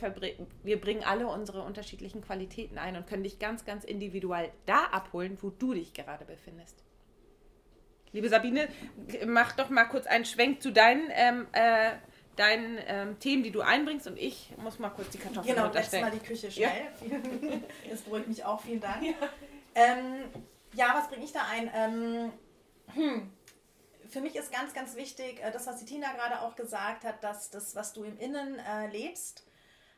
wir 0.62 0.81
bringen 0.81 1.03
alle 1.03 1.26
unsere 1.26 1.62
unterschiedlichen 1.62 2.20
Qualitäten 2.20 2.79
ein 2.79 2.96
und 2.96 3.07
können 3.07 3.24
dich 3.24 3.38
ganz, 3.38 3.64
ganz 3.64 3.85
individuell 3.85 4.50
da 4.66 4.85
abholen, 4.85 5.38
wo 5.40 5.50
du 5.50 5.74
dich 5.74 5.94
gerade 5.94 6.24
befindest. 6.24 6.85
Liebe 8.12 8.29
Sabine, 8.29 8.68
mach 9.26 9.53
doch 9.53 9.70
mal 9.70 9.85
kurz 9.85 10.07
einen 10.07 10.24
Schwenk 10.24 10.62
zu 10.62 10.72
deinen, 10.72 11.11
ähm, 11.12 11.46
äh, 11.53 11.92
deinen 12.37 12.79
ähm, 12.87 13.18
Themen, 13.18 13.42
die 13.42 13.50
du 13.50 13.61
einbringst 13.61 14.07
und 14.07 14.18
ich 14.18 14.53
muss 14.59 14.79
mal 14.79 14.90
kurz 14.90 15.11
die 15.11 15.18
Kartoffeln 15.18 15.55
Genau, 15.55 15.72
jetzt 15.72 15.92
mal 15.92 16.11
die 16.11 16.18
Küche 16.18 16.50
schnell. 16.50 16.66
Ja. 17.09 17.16
Das 17.90 18.03
beruhigt 18.03 18.29
mich 18.29 18.44
auch, 18.44 18.61
vielen 18.61 18.81
Dank. 18.81 19.03
Ja, 19.03 19.14
ähm, 19.74 20.24
ja 20.74 20.92
was 20.94 21.09
bringe 21.09 21.24
ich 21.24 21.33
da 21.33 21.46
ein? 21.50 21.70
Ähm, 21.74 22.33
hm 22.94 23.31
für 24.10 24.20
mich 24.20 24.36
ist 24.36 24.52
ganz, 24.52 24.74
ganz 24.74 24.96
wichtig, 24.96 25.40
äh, 25.42 25.50
das, 25.50 25.66
was 25.66 25.78
die 25.78 25.84
Tina 25.84 26.12
gerade 26.12 26.42
auch 26.42 26.56
gesagt 26.56 27.04
hat, 27.04 27.22
dass 27.22 27.50
das, 27.50 27.74
was 27.74 27.92
du 27.92 28.04
im 28.04 28.18
Innen 28.18 28.58
äh, 28.58 28.88
lebst, 28.88 29.44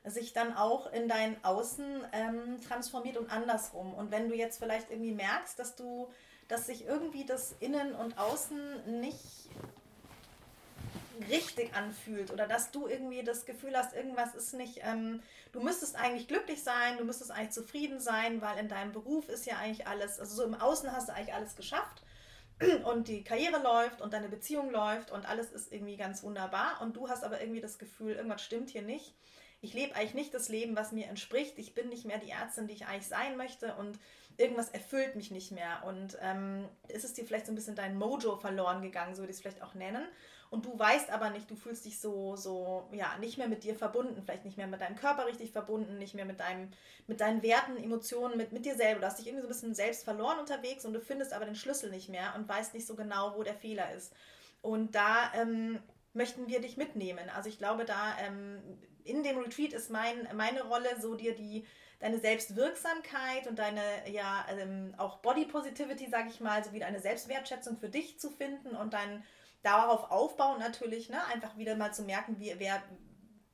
sich 0.05 0.33
dann 0.33 0.57
auch 0.57 0.93
in 0.93 1.09
dein 1.09 1.43
Außen 1.45 2.05
ähm, 2.13 2.61
transformiert 2.67 3.17
und 3.17 3.31
andersrum. 3.31 3.95
Und 3.95 4.11
wenn 4.11 4.29
du 4.29 4.35
jetzt 4.35 4.59
vielleicht 4.59 4.91
irgendwie 4.91 5.13
merkst, 5.13 5.59
dass 5.59 5.77
du, 5.77 6.09
dass 6.49 6.67
sich 6.67 6.85
irgendwie 6.85 7.25
das 7.25 7.55
Innen 7.61 7.95
und 7.95 8.19
Außen 8.19 9.01
nicht 9.01 9.49
richtig 11.31 11.75
anfühlt 11.77 12.33
oder 12.33 12.49
dass 12.49 12.73
du 12.73 12.89
irgendwie 12.89 13.23
das 13.23 13.45
Gefühl 13.45 13.77
hast, 13.77 13.95
irgendwas 13.95 14.35
ist 14.35 14.55
nicht, 14.55 14.81
ähm, 14.83 15.23
du 15.53 15.61
müsstest 15.61 15.95
eigentlich 15.95 16.27
glücklich 16.27 16.63
sein, 16.65 16.99
du 16.99 17.05
müsstest 17.05 17.31
eigentlich 17.31 17.53
zufrieden 17.53 18.01
sein, 18.01 18.43
weil 18.43 18.59
in 18.59 18.69
deinem 18.69 18.93
Beruf 18.93 19.29
ist 19.29 19.47
ja 19.47 19.57
eigentlich 19.59 19.87
alles, 19.87 20.19
also 20.19 20.35
so 20.35 20.43
im 20.43 20.55
Außen 20.55 20.91
hast 20.91 21.09
du 21.09 21.15
eigentlich 21.15 21.35
alles 21.35 21.55
geschafft 21.55 22.03
und 22.85 23.09
die 23.09 23.25
Karriere 23.25 23.63
läuft 23.63 24.01
und 24.01 24.13
deine 24.13 24.29
Beziehung 24.29 24.71
läuft 24.71 25.11
und 25.11 25.29
alles 25.29 25.53
ist 25.53 25.73
irgendwie 25.73 25.97
ganz 25.97 26.23
wunderbar 26.23 26.81
und 26.81 26.97
du 26.97 27.09
hast 27.09 27.25
aber 27.25 27.41
irgendwie 27.41 27.61
das 27.61 27.79
Gefühl, 27.79 28.15
irgendwas 28.15 28.43
stimmt 28.43 28.71
hier 28.71 28.83
nicht. 28.83 29.15
Ich 29.61 29.75
lebe 29.75 29.95
eigentlich 29.95 30.15
nicht 30.15 30.35
das 30.35 30.49
Leben, 30.49 30.75
was 30.75 30.91
mir 30.91 31.07
entspricht. 31.07 31.57
Ich 31.57 31.73
bin 31.73 31.89
nicht 31.89 32.05
mehr 32.05 32.19
die 32.19 32.31
Ärztin, 32.31 32.67
die 32.67 32.75
ich 32.75 32.87
eigentlich 32.87 33.07
sein 33.07 33.37
möchte 33.37 33.75
und 33.77 33.99
irgendwas 34.37 34.71
erfüllt 34.71 35.15
mich 35.15 35.31
nicht 35.31 35.53
mehr. 35.53 35.85
Und 35.87 36.19
ähm, 36.21 36.69
ist 36.89 37.05
es 37.05 37.13
dir 37.15 37.25
vielleicht 37.25 37.47
so 37.47 37.53
ein 37.53 37.55
bisschen 37.55 37.77
dein 37.77 37.97
Mojo 37.97 38.37
verloren 38.37 38.83
gegangen, 38.83 39.15
so 39.15 39.23
würde 39.23 39.31
ich 39.31 39.37
es 39.37 39.41
vielleicht 39.41 39.63
auch 39.63 39.75
nennen 39.75 40.05
und 40.53 40.67
du 40.67 40.79
weißt 40.79 41.11
aber 41.11 41.31
nicht, 41.31 41.51
du 41.51 41.57
fühlst 41.57 41.87
dich 41.87 41.99
so, 41.99 42.37
so, 42.37 42.87
ja, 42.93 43.17
nicht 43.21 43.39
mehr 43.39 43.49
mit 43.49 43.65
dir 43.65 43.75
verbunden, 43.75 44.21
vielleicht 44.23 44.45
nicht 44.45 44.59
mehr 44.59 44.67
mit 44.67 44.83
deinem 44.83 44.97
Körper 44.97 45.27
richtig 45.27 45.51
verbunden, 45.51 45.97
nicht 45.97 46.13
mehr 46.13 46.27
mit 46.27 46.41
deinem, 46.41 46.69
mit 47.07 47.23
deinen 47.23 47.43
Werten, 47.43 47.83
Emotionen, 47.83 48.37
mit, 48.37 48.53
mit 48.53 48.67
dir 48.67 48.75
selber. 48.75 49.01
Du 49.01 49.07
hast 49.07 49.19
dich 49.19 49.29
irgendwie 49.29 49.41
so 49.41 49.49
ein 49.49 49.55
bisschen 49.55 49.75
selbst 49.75 50.05
verloren 50.05 50.39
unterwegs 50.39 50.85
und 50.85 50.93
du 50.93 51.01
findest 51.01 51.33
aber 51.33 51.47
den 51.47 51.55
Schlüssel 51.55 51.89
nicht 51.89 52.11
mehr 52.11 52.35
und 52.37 52.47
weißt 52.47 52.75
nicht 52.75 52.87
so 52.87 52.97
genau, 52.97 53.35
wo 53.35 53.43
der 53.43 53.55
Fehler 53.55 53.95
ist. 53.95 54.13
Und 54.61 54.95
da 54.95 55.33
ähm, 55.35 55.79
möchten 56.13 56.47
wir 56.49 56.61
dich 56.61 56.77
mitnehmen. 56.77 57.31
Also 57.35 57.49
ich 57.49 57.57
glaube, 57.57 57.87
da 57.87 58.15
ähm, 58.21 58.61
in 59.05 59.23
dem 59.23 59.39
Retreat 59.39 59.73
ist 59.73 59.89
mein, 59.89 60.29
meine 60.37 60.65
Rolle 60.65 61.01
so 61.01 61.15
dir 61.15 61.35
die 61.35 61.67
deine 61.99 62.19
Selbstwirksamkeit 62.19 63.47
und 63.47 63.59
deine 63.59 63.81
ja 64.11 64.45
ähm, 64.51 64.93
auch 64.99 65.21
Body 65.21 65.47
Positivity, 65.47 66.11
sage 66.11 66.29
ich 66.29 66.41
mal, 66.41 66.63
sowie 66.63 66.81
deine 66.81 67.01
Selbstwertschätzung 67.01 67.79
für 67.79 67.89
dich 67.89 68.21
zu 68.21 68.29
finden 68.29 68.77
und 68.77 68.93
dann 68.93 69.25
darauf 69.63 70.11
aufbauen 70.11 70.59
natürlich, 70.59 71.09
ne, 71.09 71.25
einfach 71.27 71.57
wieder 71.57 71.77
mal 71.77 71.93
zu 71.93 72.03
merken, 72.03 72.39
wie, 72.39 72.55
wer, 72.59 72.83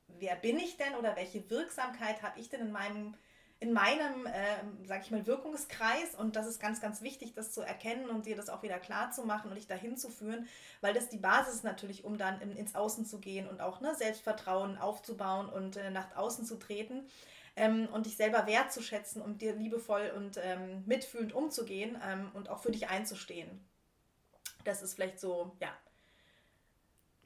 wer 0.07 0.35
bin 0.35 0.57
ich 0.57 0.77
denn 0.77 0.95
oder 0.95 1.15
welche 1.15 1.49
Wirksamkeit 1.49 2.21
habe 2.21 2.39
ich 2.39 2.49
denn 2.49 2.61
in 2.61 2.71
meinem 2.71 3.15
in 3.61 3.73
meinem, 3.73 4.25
äh, 4.25 4.85
sag 4.85 5.01
ich 5.01 5.11
mal, 5.11 5.27
Wirkungskreis 5.27 6.15
und 6.17 6.37
das 6.37 6.47
ist 6.47 6.61
ganz, 6.61 6.79
ganz 6.79 7.01
wichtig, 7.01 7.33
das 7.33 7.51
zu 7.51 7.61
erkennen 7.61 8.09
und 8.09 8.25
dir 8.25 8.37
das 8.37 8.47
auch 8.47 8.63
wieder 8.63 8.79
klar 8.79 9.11
zu 9.11 9.25
machen 9.25 9.49
und 9.49 9.55
dich 9.55 9.67
dahin 9.67 9.97
zu 9.97 10.09
führen, 10.09 10.47
weil 10.79 10.93
das 10.93 11.09
die 11.09 11.17
Basis 11.17 11.55
ist 11.55 11.63
natürlich, 11.65 12.05
um 12.05 12.17
dann 12.17 12.39
in, 12.39 12.55
ins 12.55 12.73
Außen 12.73 13.05
zu 13.05 13.19
gehen 13.19 13.49
und 13.49 13.59
auch 13.59 13.81
ne, 13.81 13.93
Selbstvertrauen 13.95 14.77
aufzubauen 14.77 15.49
und 15.49 15.75
äh, 15.75 15.91
nach 15.91 16.15
außen 16.15 16.45
zu 16.45 16.57
treten 16.57 17.09
ähm, 17.57 17.89
und 17.91 18.05
dich 18.05 18.15
selber 18.15 18.47
wertzuschätzen 18.47 19.21
und 19.21 19.41
dir 19.41 19.53
liebevoll 19.53 20.13
und 20.15 20.39
ähm, 20.41 20.83
mitfühlend 20.85 21.33
umzugehen 21.33 21.99
ähm, 22.01 22.31
und 22.33 22.47
auch 22.47 22.59
für 22.59 22.71
dich 22.71 22.87
einzustehen. 22.87 23.67
Das 24.63 24.81
ist 24.81 24.93
vielleicht 24.93 25.19
so, 25.19 25.57
ja, 25.59 25.77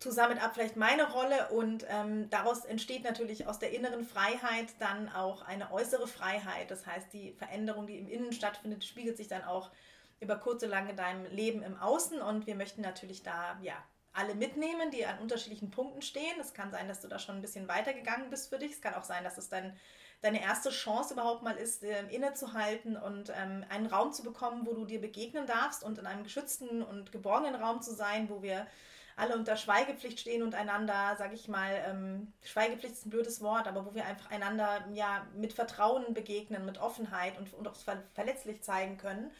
zusammen 0.03 0.37
ab 0.37 0.51
vielleicht 0.53 0.75
meine 0.75 1.11
Rolle 1.11 1.47
und 1.49 1.85
ähm, 1.89 2.29
daraus 2.29 2.65
entsteht 2.65 3.03
natürlich 3.03 3.47
aus 3.47 3.57
der 3.57 3.71
inneren 3.71 4.03
Freiheit 4.03 4.67
dann 4.79 5.09
auch 5.09 5.41
eine 5.41 5.71
äußere 5.71 6.07
Freiheit. 6.07 6.69
Das 6.69 6.85
heißt, 6.85 7.11
die 7.13 7.31
Veränderung, 7.31 7.87
die 7.87 7.97
im 7.97 8.07
Innen 8.07 8.33
stattfindet, 8.33 8.83
spiegelt 8.83 9.17
sich 9.17 9.29
dann 9.29 9.43
auch 9.43 9.71
über 10.19 10.35
kurze 10.35 10.67
lange 10.67 10.91
in 10.91 10.97
deinem 10.97 11.25
Leben 11.25 11.63
im 11.63 11.79
Außen 11.79 12.21
und 12.21 12.45
wir 12.45 12.55
möchten 12.55 12.81
natürlich 12.81 13.23
da 13.23 13.57
ja 13.61 13.73
alle 14.11 14.35
mitnehmen, 14.35 14.91
die 14.91 15.05
an 15.05 15.19
unterschiedlichen 15.19 15.71
Punkten 15.71 16.01
stehen. 16.01 16.39
Es 16.39 16.53
kann 16.53 16.69
sein, 16.69 16.87
dass 16.87 17.01
du 17.01 17.07
da 17.07 17.17
schon 17.17 17.35
ein 17.35 17.41
bisschen 17.41 17.67
weitergegangen 17.67 18.29
bist 18.29 18.49
für 18.49 18.59
dich. 18.59 18.73
Es 18.73 18.81
kann 18.81 18.93
auch 18.93 19.03
sein, 19.03 19.23
dass 19.23 19.37
es 19.37 19.49
dann 19.49 19.75
deine 20.21 20.41
erste 20.41 20.69
Chance 20.69 21.13
überhaupt 21.15 21.43
mal 21.43 21.57
ist, 21.57 21.83
äh, 21.83 22.05
innezuhalten 22.09 22.95
und 22.95 23.31
ähm, 23.35 23.65
einen 23.69 23.87
Raum 23.87 24.13
zu 24.13 24.23
bekommen, 24.23 24.65
wo 24.65 24.73
du 24.73 24.85
dir 24.85 25.01
begegnen 25.01 25.47
darfst 25.47 25.83
und 25.83 25.97
in 25.97 26.05
einem 26.05 26.23
geschützten 26.23 26.83
und 26.83 27.11
geborgenen 27.11 27.55
Raum 27.55 27.81
zu 27.81 27.93
sein, 27.93 28.29
wo 28.29 28.41
wir 28.41 28.67
alle 29.15 29.35
unter 29.35 29.55
Schweigepflicht 29.55 30.19
stehen 30.19 30.43
und 30.43 30.55
einander, 30.55 31.15
sage 31.17 31.35
ich 31.35 31.47
mal, 31.47 31.83
ähm, 31.87 32.33
Schweigepflicht 32.43 32.93
ist 32.93 33.05
ein 33.05 33.11
blödes 33.11 33.41
Wort, 33.41 33.67
aber 33.67 33.85
wo 33.85 33.93
wir 33.93 34.05
einfach 34.05 34.31
einander 34.31 34.85
ja 34.93 35.25
mit 35.35 35.53
Vertrauen 35.53 36.13
begegnen, 36.13 36.65
mit 36.65 36.79
Offenheit 36.79 37.37
und, 37.37 37.53
und 37.53 37.67
auch 37.67 37.75
verletzlich 38.13 38.63
zeigen 38.63 38.97
können 38.97 39.31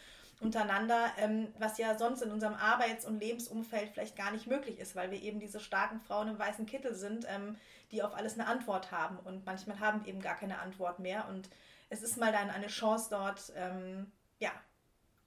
untereinander, 0.44 1.12
ähm, 1.18 1.54
was 1.58 1.78
ja 1.78 1.98
sonst 1.98 2.22
in 2.22 2.32
unserem 2.32 2.54
Arbeits- 2.54 3.06
und 3.06 3.20
Lebensumfeld 3.20 3.90
vielleicht 3.92 4.16
gar 4.16 4.32
nicht 4.32 4.48
möglich 4.48 4.80
ist, 4.80 4.96
weil 4.96 5.10
wir 5.10 5.22
eben 5.22 5.40
diese 5.40 5.60
starken 5.60 6.00
Frauen 6.02 6.28
im 6.28 6.40
weißen 6.40 6.66
Kittel 6.66 6.94
sind, 6.94 7.26
ähm, 7.30 7.56
die 7.92 8.04
auf 8.04 8.14
alles 8.14 8.34
eine 8.34 8.48
Antwort 8.48 8.92
haben. 8.92 9.18
Und 9.20 9.46
manchmal 9.46 9.80
haben 9.80 10.06
eben 10.06 10.22
gar 10.22 10.36
keine 10.36 10.60
Antwort 10.60 11.00
mehr. 11.00 11.28
Und 11.30 11.50
es 11.90 12.04
ist 12.04 12.18
mal 12.18 12.32
dann 12.32 12.50
eine 12.50 12.68
Chance 12.68 13.08
dort, 13.10 13.54
ähm, 13.56 14.12
ja, 14.40 14.52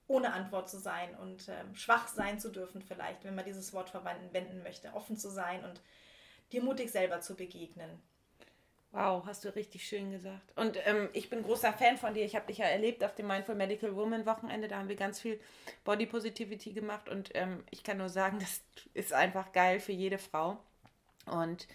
ohne 0.07 0.33
Antwort 0.33 0.69
zu 0.69 0.77
sein 0.77 1.15
und 1.15 1.49
ähm, 1.49 1.75
schwach 1.75 2.07
sein 2.07 2.39
zu 2.39 2.49
dürfen 2.49 2.81
vielleicht, 2.81 3.23
wenn 3.23 3.35
man 3.35 3.45
dieses 3.45 3.73
Wort 3.73 3.89
verwenden 3.89 4.63
möchte, 4.63 4.93
offen 4.93 5.17
zu 5.17 5.29
sein 5.29 5.63
und 5.65 5.81
dir 6.51 6.63
mutig 6.63 6.91
selber 6.91 7.19
zu 7.21 7.35
begegnen. 7.35 8.01
Wow, 8.91 9.25
hast 9.25 9.43
du 9.43 9.53
richtig 9.53 9.85
schön 9.85 10.11
gesagt. 10.11 10.57
Und 10.57 10.77
ähm, 10.87 11.09
ich 11.11 11.29
bin 11.29 11.43
großer 11.43 11.73
Fan 11.73 11.97
von 11.97 12.13
dir. 12.13 12.23
Ich 12.23 12.35
habe 12.35 12.47
dich 12.47 12.59
ja 12.59 12.65
erlebt 12.65 13.03
auf 13.03 13.13
dem 13.15 13.27
Mindful 13.27 13.55
Medical 13.55 13.95
Woman 13.95 14.25
Wochenende. 14.25 14.69
Da 14.69 14.77
haben 14.77 14.87
wir 14.87 14.95
ganz 14.95 15.19
viel 15.19 15.39
Body 15.83 16.05
Positivity 16.05 16.71
gemacht. 16.71 17.09
Und 17.09 17.31
ähm, 17.35 17.63
ich 17.69 17.83
kann 17.83 17.97
nur 17.97 18.09
sagen, 18.09 18.39
das 18.39 18.61
ist 18.93 19.13
einfach 19.13 19.51
geil 19.51 19.81
für 19.81 19.91
jede 19.91 20.17
Frau. 20.17 20.57
Und 21.25 21.67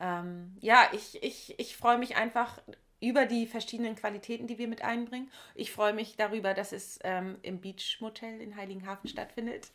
ähm, 0.00 0.56
ja, 0.60 0.88
ich, 0.92 1.22
ich, 1.22 1.58
ich 1.58 1.76
freue 1.76 1.98
mich 1.98 2.16
einfach 2.16 2.60
über 3.00 3.26
die 3.26 3.46
verschiedenen 3.46 3.94
Qualitäten, 3.96 4.46
die 4.46 4.58
wir 4.58 4.68
mit 4.68 4.82
einbringen. 4.82 5.30
Ich 5.54 5.70
freue 5.70 5.92
mich 5.92 6.16
darüber, 6.16 6.54
dass 6.54 6.72
es 6.72 6.98
ähm, 7.04 7.36
im 7.42 7.60
Beach 7.60 7.98
Motel 8.00 8.40
in 8.40 8.56
Heiligenhafen 8.56 9.08
stattfindet. 9.08 9.68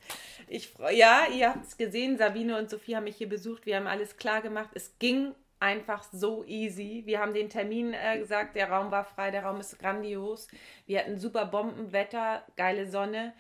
Ich 0.48 0.70
freue, 0.70 0.96
ja, 0.96 1.28
ihr 1.28 1.50
habt 1.50 1.66
es 1.66 1.78
gesehen, 1.78 2.18
Sabine 2.18 2.58
und 2.58 2.70
Sophie 2.70 2.96
haben 2.96 3.04
mich 3.04 3.18
hier 3.18 3.30
besucht. 3.30 3.66
Wir 3.66 3.78
haben 3.78 3.88
alles 3.88 4.18
klar 4.18 4.42
gemacht. 4.42 4.72
Es 4.74 4.98
ging 4.98 5.34
einfach 5.60 6.04
so 6.12 6.44
easy. 6.46 7.04
Wir 7.06 7.20
haben 7.20 7.34
den 7.34 7.50
Termin 7.50 7.94
äh, 7.94 8.18
gesagt, 8.18 8.56
der 8.56 8.70
Raum 8.72 8.92
war 8.92 9.06
frei, 9.06 9.32
der 9.32 9.44
Raum 9.44 9.60
ist 9.60 9.78
grandios. 9.78 10.48
Wir 10.88 11.00
hatten 11.00 11.20
super 11.20 11.46
Bombenwetter, 11.46 12.44
geile 12.58 12.90
Sonne, 12.90 13.34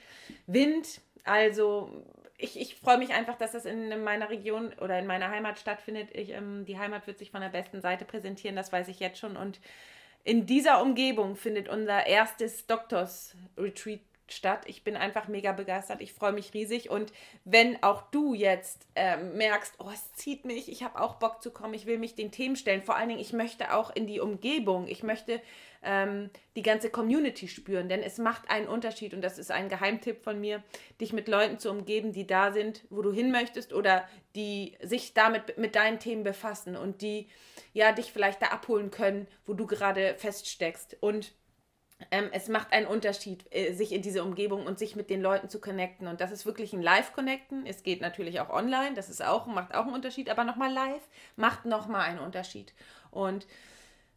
Wind. 0.45 1.01
Also 1.23 2.03
ich, 2.41 2.59
ich 2.59 2.75
freue 2.75 2.97
mich 2.97 3.13
einfach, 3.13 3.37
dass 3.37 3.51
das 3.51 3.65
in 3.65 4.03
meiner 4.03 4.29
Region 4.29 4.73
oder 4.81 4.97
in 4.99 5.07
meiner 5.07 5.29
Heimat 5.29 5.59
stattfindet. 5.59 6.09
Ich, 6.13 6.31
ähm, 6.31 6.65
die 6.65 6.79
Heimat 6.79 7.07
wird 7.07 7.19
sich 7.19 7.31
von 7.31 7.41
der 7.41 7.49
besten 7.49 7.81
Seite 7.81 8.05
präsentieren, 8.05 8.55
das 8.55 8.71
weiß 8.71 8.87
ich 8.87 8.99
jetzt 8.99 9.19
schon. 9.19 9.37
Und 9.37 9.59
in 10.23 10.45
dieser 10.45 10.81
Umgebung 10.81 11.35
findet 11.35 11.69
unser 11.69 12.05
erstes 12.05 12.67
Doktors-Retreat 12.67 14.01
statt. 14.31 14.63
Ich 14.65 14.83
bin 14.83 14.95
einfach 14.95 15.27
mega 15.27 15.51
begeistert. 15.51 16.01
Ich 16.01 16.13
freue 16.13 16.31
mich 16.31 16.53
riesig. 16.53 16.89
Und 16.89 17.11
wenn 17.45 17.81
auch 17.83 18.03
du 18.11 18.33
jetzt 18.33 18.87
äh, 18.95 19.17
merkst, 19.17 19.75
oh, 19.79 19.89
es 19.93 20.13
zieht 20.13 20.45
mich, 20.45 20.69
ich 20.69 20.83
habe 20.83 20.99
auch 20.99 21.15
Bock 21.15 21.41
zu 21.41 21.51
kommen, 21.51 21.73
ich 21.73 21.85
will 21.85 21.97
mich 21.97 22.15
den 22.15 22.31
Themen 22.31 22.55
stellen. 22.55 22.81
Vor 22.81 22.95
allen 22.95 23.09
Dingen, 23.09 23.21
ich 23.21 23.33
möchte 23.33 23.73
auch 23.73 23.95
in 23.95 24.07
die 24.07 24.19
Umgebung. 24.19 24.87
Ich 24.87 25.03
möchte 25.03 25.41
ähm, 25.83 26.29
die 26.55 26.61
ganze 26.61 26.89
Community 26.89 27.47
spüren, 27.47 27.89
denn 27.89 28.03
es 28.03 28.17
macht 28.17 28.49
einen 28.49 28.67
Unterschied 28.67 29.13
und 29.13 29.21
das 29.21 29.37
ist 29.37 29.51
ein 29.51 29.69
Geheimtipp 29.69 30.23
von 30.23 30.39
mir, 30.39 30.63
dich 30.99 31.13
mit 31.13 31.27
Leuten 31.27 31.59
zu 31.59 31.71
umgeben, 31.71 32.11
die 32.11 32.27
da 32.27 32.51
sind, 32.51 32.83
wo 32.89 33.01
du 33.01 33.11
hin 33.11 33.31
möchtest 33.31 33.73
oder 33.73 34.07
die 34.35 34.77
sich 34.81 35.13
damit 35.13 35.57
mit 35.57 35.75
deinen 35.75 35.99
Themen 35.99 36.23
befassen 36.23 36.75
und 36.75 37.01
die 37.01 37.27
ja 37.73 37.91
dich 37.91 38.11
vielleicht 38.11 38.41
da 38.41 38.47
abholen 38.47 38.91
können, 38.91 39.27
wo 39.45 39.53
du 39.53 39.65
gerade 39.65 40.15
feststeckst 40.15 40.97
und 40.99 41.33
ähm, 42.09 42.29
es 42.31 42.47
macht 42.47 42.73
einen 42.73 42.87
Unterschied, 42.87 43.45
äh, 43.51 43.73
sich 43.73 43.91
in 43.91 44.01
diese 44.01 44.23
Umgebung 44.23 44.65
und 44.65 44.79
sich 44.79 44.95
mit 44.95 45.09
den 45.09 45.21
Leuten 45.21 45.49
zu 45.49 45.59
connecten. 45.61 46.07
Und 46.07 46.21
das 46.21 46.31
ist 46.31 46.45
wirklich 46.45 46.73
ein 46.73 46.81
Live-Connecten. 46.81 47.65
Es 47.65 47.83
geht 47.83 48.01
natürlich 48.01 48.39
auch 48.39 48.49
online, 48.49 48.95
das 48.95 49.09
ist 49.09 49.23
auch, 49.23 49.45
macht 49.45 49.73
auch 49.75 49.85
einen 49.85 49.93
Unterschied, 49.93 50.29
aber 50.29 50.43
nochmal 50.43 50.71
live 50.71 51.07
macht 51.35 51.65
nochmal 51.65 52.01
einen 52.01 52.19
Unterschied. 52.19 52.73
Und 53.11 53.45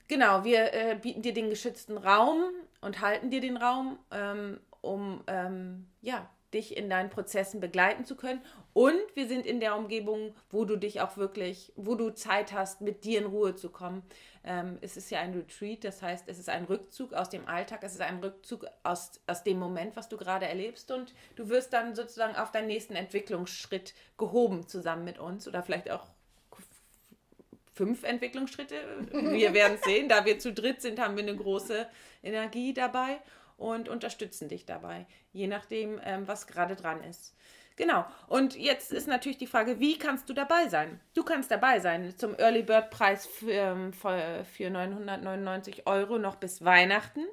Genau, 0.06 0.44
wir 0.44 0.72
äh, 0.74 0.98
bieten 1.00 1.22
dir 1.22 1.32
den 1.32 1.48
geschützten 1.48 1.96
Raum 1.96 2.42
und 2.82 3.00
halten 3.00 3.30
dir 3.30 3.40
den 3.40 3.56
Raum, 3.56 3.98
ähm, 4.10 4.60
um 4.82 5.22
ähm, 5.26 5.86
ja, 6.02 6.28
dich 6.54 6.76
in 6.76 6.88
deinen 6.88 7.10
Prozessen 7.10 7.60
begleiten 7.60 8.04
zu 8.04 8.16
können. 8.16 8.40
Und 8.72 9.00
wir 9.14 9.28
sind 9.28 9.44
in 9.44 9.60
der 9.60 9.76
Umgebung, 9.76 10.34
wo 10.50 10.64
du 10.64 10.76
dich 10.76 11.00
auch 11.00 11.16
wirklich, 11.16 11.72
wo 11.76 11.94
du 11.94 12.10
Zeit 12.10 12.52
hast, 12.52 12.80
mit 12.80 13.04
dir 13.04 13.18
in 13.18 13.26
Ruhe 13.26 13.54
zu 13.54 13.70
kommen. 13.70 14.02
Ähm, 14.44 14.78
es 14.80 14.96
ist 14.96 15.10
ja 15.10 15.20
ein 15.20 15.34
Retreat, 15.34 15.84
das 15.84 16.02
heißt, 16.02 16.28
es 16.28 16.38
ist 16.38 16.48
ein 16.48 16.64
Rückzug 16.64 17.12
aus 17.12 17.28
dem 17.28 17.46
Alltag, 17.46 17.80
es 17.82 17.92
ist 17.92 18.00
ein 18.00 18.18
Rückzug 18.18 18.66
aus, 18.82 19.20
aus 19.26 19.42
dem 19.44 19.58
Moment, 19.58 19.96
was 19.96 20.08
du 20.08 20.16
gerade 20.16 20.46
erlebst. 20.46 20.90
Und 20.90 21.14
du 21.36 21.48
wirst 21.48 21.72
dann 21.72 21.94
sozusagen 21.94 22.36
auf 22.36 22.52
deinen 22.52 22.68
nächsten 22.68 22.94
Entwicklungsschritt 22.94 23.94
gehoben 24.16 24.66
zusammen 24.66 25.04
mit 25.04 25.18
uns 25.18 25.46
oder 25.48 25.62
vielleicht 25.62 25.90
auch 25.90 26.06
fünf 27.74 28.04
Entwicklungsschritte. 28.04 28.76
Wir 29.10 29.52
werden 29.54 29.74
es 29.74 29.82
sehen. 29.82 30.08
Da 30.08 30.24
wir 30.24 30.38
zu 30.38 30.52
dritt 30.52 30.80
sind, 30.80 31.00
haben 31.00 31.16
wir 31.16 31.24
eine 31.24 31.36
große 31.36 31.86
Energie 32.22 32.72
dabei 32.72 33.18
und 33.56 33.88
unterstützen 33.88 34.48
dich 34.48 34.66
dabei, 34.66 35.06
je 35.32 35.46
nachdem, 35.46 36.00
ähm, 36.04 36.26
was 36.26 36.46
gerade 36.46 36.76
dran 36.76 37.02
ist. 37.04 37.34
Genau. 37.76 38.04
Und 38.28 38.56
jetzt 38.56 38.92
ist 38.92 39.08
natürlich 39.08 39.38
die 39.38 39.48
Frage, 39.48 39.80
wie 39.80 39.98
kannst 39.98 40.28
du 40.28 40.32
dabei 40.32 40.68
sein? 40.68 41.00
Du 41.14 41.24
kannst 41.24 41.50
dabei 41.50 41.80
sein 41.80 42.16
zum 42.16 42.38
Early 42.38 42.62
Bird 42.62 42.90
Preis 42.90 43.26
für, 43.26 43.50
ähm, 43.50 43.92
für 43.92 44.70
999 44.70 45.86
Euro 45.86 46.18
noch 46.18 46.36
bis 46.36 46.64
Weihnachten 46.64 47.26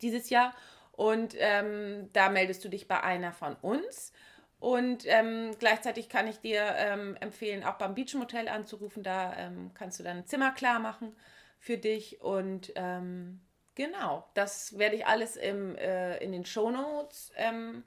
dieses 0.00 0.30
Jahr. 0.30 0.54
Und 0.92 1.34
ähm, 1.38 2.08
da 2.12 2.28
meldest 2.28 2.64
du 2.64 2.68
dich 2.68 2.86
bei 2.86 3.02
einer 3.02 3.32
von 3.32 3.56
uns. 3.56 4.12
Und 4.60 5.04
ähm, 5.06 5.52
gleichzeitig 5.58 6.08
kann 6.08 6.26
ich 6.26 6.40
dir 6.40 6.74
ähm, 6.76 7.16
empfehlen, 7.20 7.64
auch 7.64 7.74
beim 7.74 7.94
Beach 7.94 8.14
Motel 8.14 8.48
anzurufen. 8.48 9.02
Da 9.02 9.36
ähm, 9.36 9.72
kannst 9.74 9.98
du 9.98 10.04
dann 10.04 10.18
ein 10.18 10.26
Zimmer 10.26 10.52
klar 10.52 10.78
machen 10.78 11.16
für 11.58 11.78
dich. 11.78 12.20
Und 12.20 12.72
ähm, 12.76 13.40
genau, 13.78 14.24
das 14.34 14.76
werde 14.76 14.96
ich 14.96 15.06
alles 15.06 15.36
im, 15.36 15.76
äh, 15.76 16.18
in 16.18 16.32
den 16.32 16.44
Show 16.44 16.70
Notes 16.70 17.32
ähm, 17.36 17.84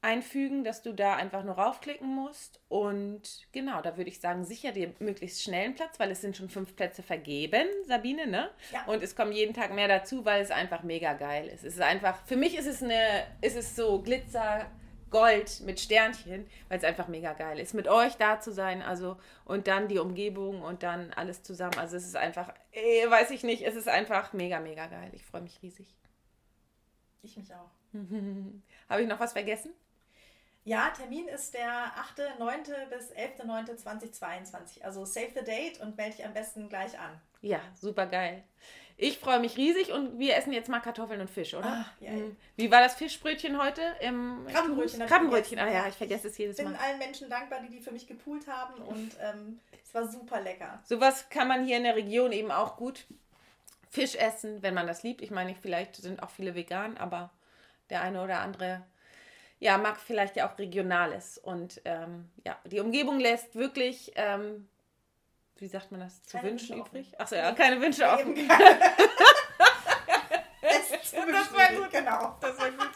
einfügen, 0.00 0.62
dass 0.64 0.82
du 0.82 0.92
da 0.92 1.16
einfach 1.16 1.42
nur 1.42 1.56
raufklicken 1.56 2.06
musst. 2.06 2.60
Und 2.68 3.46
genau, 3.52 3.82
da 3.82 3.96
würde 3.96 4.10
ich 4.10 4.20
sagen, 4.20 4.44
sicher 4.44 4.72
dir 4.72 4.94
möglichst 5.00 5.42
schnell 5.42 5.64
einen 5.64 5.74
Platz, 5.74 5.98
weil 5.98 6.10
es 6.12 6.20
sind 6.20 6.36
schon 6.36 6.48
fünf 6.48 6.74
Plätze 6.76 7.02
vergeben, 7.02 7.66
Sabine, 7.84 8.26
ne? 8.26 8.50
Ja. 8.72 8.84
Und 8.86 9.02
es 9.02 9.14
kommen 9.14 9.32
jeden 9.32 9.54
Tag 9.54 9.74
mehr 9.74 9.88
dazu, 9.88 10.24
weil 10.24 10.40
es 10.40 10.50
einfach 10.50 10.84
mega 10.84 11.12
geil 11.14 11.48
ist. 11.48 11.64
Es 11.64 11.74
ist 11.74 11.82
einfach, 11.82 12.24
für 12.24 12.36
mich 12.36 12.56
ist 12.56 12.66
es 12.66 12.82
eine, 12.82 13.26
ist 13.40 13.56
es 13.56 13.76
so 13.76 14.00
Glitzer 14.00 14.70
Gold 15.12 15.60
mit 15.60 15.78
Sternchen, 15.78 16.48
weil 16.68 16.78
es 16.78 16.84
einfach 16.84 17.06
mega 17.06 17.32
geil 17.34 17.60
ist, 17.60 17.74
mit 17.74 17.86
euch 17.86 18.16
da 18.16 18.40
zu 18.40 18.50
sein, 18.50 18.82
also 18.82 19.16
und 19.44 19.68
dann 19.68 19.86
die 19.86 19.98
Umgebung 19.98 20.62
und 20.62 20.82
dann 20.82 21.12
alles 21.12 21.44
zusammen. 21.44 21.78
Also 21.78 21.96
es 21.96 22.04
ist 22.04 22.16
einfach, 22.16 22.52
äh, 22.72 23.08
weiß 23.08 23.30
ich 23.30 23.44
nicht, 23.44 23.62
es 23.62 23.76
ist 23.76 23.88
einfach 23.88 24.32
mega, 24.32 24.58
mega 24.58 24.86
geil. 24.86 25.10
Ich 25.12 25.24
freue 25.24 25.42
mich 25.42 25.62
riesig. 25.62 25.86
Ich 27.22 27.36
mich 27.36 27.54
auch. 27.54 27.70
Habe 28.88 29.02
ich 29.02 29.06
noch 29.06 29.20
was 29.20 29.32
vergessen? 29.32 29.72
Ja, 30.64 30.90
Termin 30.90 31.26
ist 31.28 31.54
der 31.54 31.92
8.9. 32.16 32.86
bis 32.88 33.12
11.9.2022. 33.12 34.82
Also 34.82 35.04
save 35.04 35.30
the 35.34 35.44
date 35.44 35.80
und 35.80 35.96
melde 35.96 36.16
dich 36.16 36.24
am 36.24 36.32
besten 36.32 36.68
gleich 36.68 36.98
an. 36.98 37.20
Ja, 37.40 37.60
super 37.74 38.06
geil. 38.06 38.44
Ich 39.02 39.18
freue 39.18 39.40
mich 39.40 39.56
riesig 39.56 39.90
und 39.90 40.20
wir 40.20 40.36
essen 40.36 40.52
jetzt 40.52 40.68
mal 40.68 40.78
Kartoffeln 40.78 41.20
und 41.20 41.28
Fisch, 41.28 41.54
oder? 41.54 41.66
Ah, 41.66 41.86
ja. 41.98 42.12
Mhm. 42.12 42.36
Wie 42.56 42.70
war 42.70 42.80
das 42.80 42.94
Fischbrötchen 42.94 43.60
heute? 43.60 43.82
Im 44.00 44.46
Krabbenbrötchen. 44.46 45.06
Krabbenbrötchen, 45.06 45.58
ah 45.58 45.68
ja, 45.68 45.88
ich 45.88 45.94
vergesse 45.96 46.28
es 46.28 46.38
jedes 46.38 46.56
Ich 46.56 46.64
bin 46.64 46.72
Mal. 46.72 46.80
allen 46.80 46.98
Menschen 46.98 47.28
dankbar, 47.28 47.60
die 47.62 47.68
die 47.68 47.80
für 47.80 47.90
mich 47.90 48.06
gepoolt 48.06 48.46
haben 48.46 48.80
und 48.80 49.16
ähm, 49.20 49.58
es 49.84 49.92
war 49.92 50.06
super 50.06 50.40
lecker. 50.40 50.80
Sowas 50.84 51.28
kann 51.30 51.48
man 51.48 51.64
hier 51.64 51.78
in 51.78 51.82
der 51.82 51.96
Region 51.96 52.30
eben 52.30 52.52
auch 52.52 52.76
gut 52.76 53.04
Fisch 53.90 54.14
essen, 54.14 54.62
wenn 54.62 54.74
man 54.74 54.86
das 54.86 55.02
liebt. 55.02 55.20
Ich 55.20 55.32
meine, 55.32 55.54
vielleicht 55.54 55.96
sind 55.96 56.22
auch 56.22 56.30
viele 56.30 56.54
vegan, 56.54 56.96
aber 56.96 57.30
der 57.90 58.02
eine 58.02 58.22
oder 58.22 58.38
andere 58.38 58.84
ja, 59.58 59.78
mag 59.78 59.98
vielleicht 60.00 60.36
ja 60.36 60.48
auch 60.48 60.58
Regionales. 60.58 61.38
Und 61.38 61.80
ähm, 61.84 62.28
ja, 62.44 62.56
die 62.64 62.80
Umgebung 62.80 63.20
lässt 63.20 63.54
wirklich, 63.54 64.12
ähm, 64.16 64.68
wie 65.62 65.68
sagt 65.68 65.92
man 65.92 66.00
das, 66.00 66.22
zu 66.24 66.36
Keine 66.36 66.50
wünschen 66.50 66.76
Wünsche 66.76 66.90
übrig? 66.90 67.20
Achso, 67.20 67.36
ja, 67.36 67.52
keine 67.52 67.80
Wünsche 67.80 68.04
offen. 68.06 68.36
Eben 68.36 68.48
das 71.28 71.54
war 71.54 71.68
gut. 71.68 71.90
Genau. 71.92 72.36
Das 72.40 72.58
war 72.58 72.70
gut. 72.70 72.90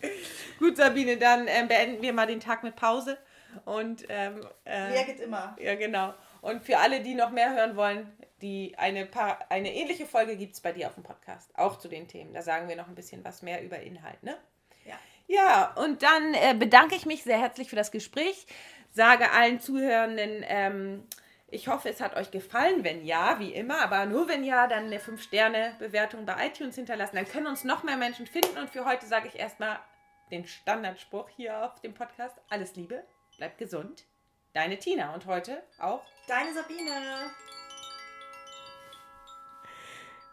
gut, 0.58 0.76
Sabine, 0.78 1.18
dann 1.18 1.46
ähm, 1.48 1.68
beenden 1.68 2.00
wir 2.00 2.14
mal 2.14 2.26
den 2.26 2.40
Tag 2.40 2.62
mit 2.62 2.76
Pause. 2.76 3.18
Und 3.66 4.06
ähm, 4.08 4.40
äh, 4.64 4.90
Mehr 4.90 5.04
geht 5.04 5.20
immer. 5.20 5.54
Ja, 5.60 5.74
genau. 5.74 6.14
Und 6.40 6.62
für 6.62 6.78
alle, 6.78 7.02
die 7.02 7.14
noch 7.14 7.30
mehr 7.30 7.54
hören 7.54 7.76
wollen, 7.76 8.10
die 8.40 8.74
eine, 8.78 9.04
paar, 9.04 9.38
eine 9.50 9.74
ähnliche 9.74 10.06
Folge 10.06 10.36
gibt 10.36 10.54
es 10.54 10.60
bei 10.60 10.72
dir 10.72 10.88
auf 10.88 10.94
dem 10.94 11.02
Podcast. 11.02 11.50
Auch 11.58 11.78
zu 11.78 11.88
den 11.88 12.08
Themen. 12.08 12.32
Da 12.32 12.40
sagen 12.40 12.68
wir 12.70 12.76
noch 12.76 12.88
ein 12.88 12.94
bisschen 12.94 13.22
was 13.22 13.42
mehr 13.42 13.62
über 13.62 13.78
Inhalt, 13.80 14.22
ne? 14.22 14.38
Ja. 14.86 14.94
Ja, 15.28 15.74
und 15.74 16.02
dann 16.02 16.32
äh, 16.32 16.54
bedanke 16.54 16.94
ich 16.94 17.04
mich 17.04 17.22
sehr 17.22 17.38
herzlich 17.38 17.68
für 17.68 17.76
das 17.76 17.90
Gespräch. 17.90 18.46
Sage 18.92 19.30
allen 19.32 19.60
Zuhörenden, 19.60 20.42
ähm, 20.48 21.06
ich 21.48 21.68
hoffe, 21.68 21.88
es 21.88 22.00
hat 22.00 22.16
euch 22.16 22.30
gefallen. 22.30 22.82
Wenn 22.84 23.04
ja, 23.04 23.38
wie 23.38 23.52
immer, 23.52 23.80
aber 23.80 24.06
nur 24.06 24.28
wenn 24.28 24.44
ja, 24.44 24.66
dann 24.66 24.86
eine 24.86 24.98
5-Sterne-Bewertung 24.98 26.26
bei 26.26 26.46
iTunes 26.46 26.74
hinterlassen. 26.74 27.16
Dann 27.16 27.28
können 27.28 27.46
uns 27.46 27.64
noch 27.64 27.82
mehr 27.82 27.96
Menschen 27.96 28.26
finden. 28.26 28.58
Und 28.58 28.70
für 28.70 28.84
heute 28.84 29.06
sage 29.06 29.28
ich 29.28 29.38
erstmal 29.38 29.78
den 30.30 30.46
Standardspruch 30.46 31.28
hier 31.28 31.64
auf 31.64 31.80
dem 31.80 31.94
Podcast. 31.94 32.40
Alles 32.48 32.74
Liebe, 32.74 33.04
bleibt 33.36 33.58
gesund. 33.58 34.04
Deine 34.54 34.78
Tina 34.78 35.14
und 35.14 35.26
heute 35.26 35.62
auch 35.78 36.02
Deine 36.26 36.52
Sabine. 36.52 37.30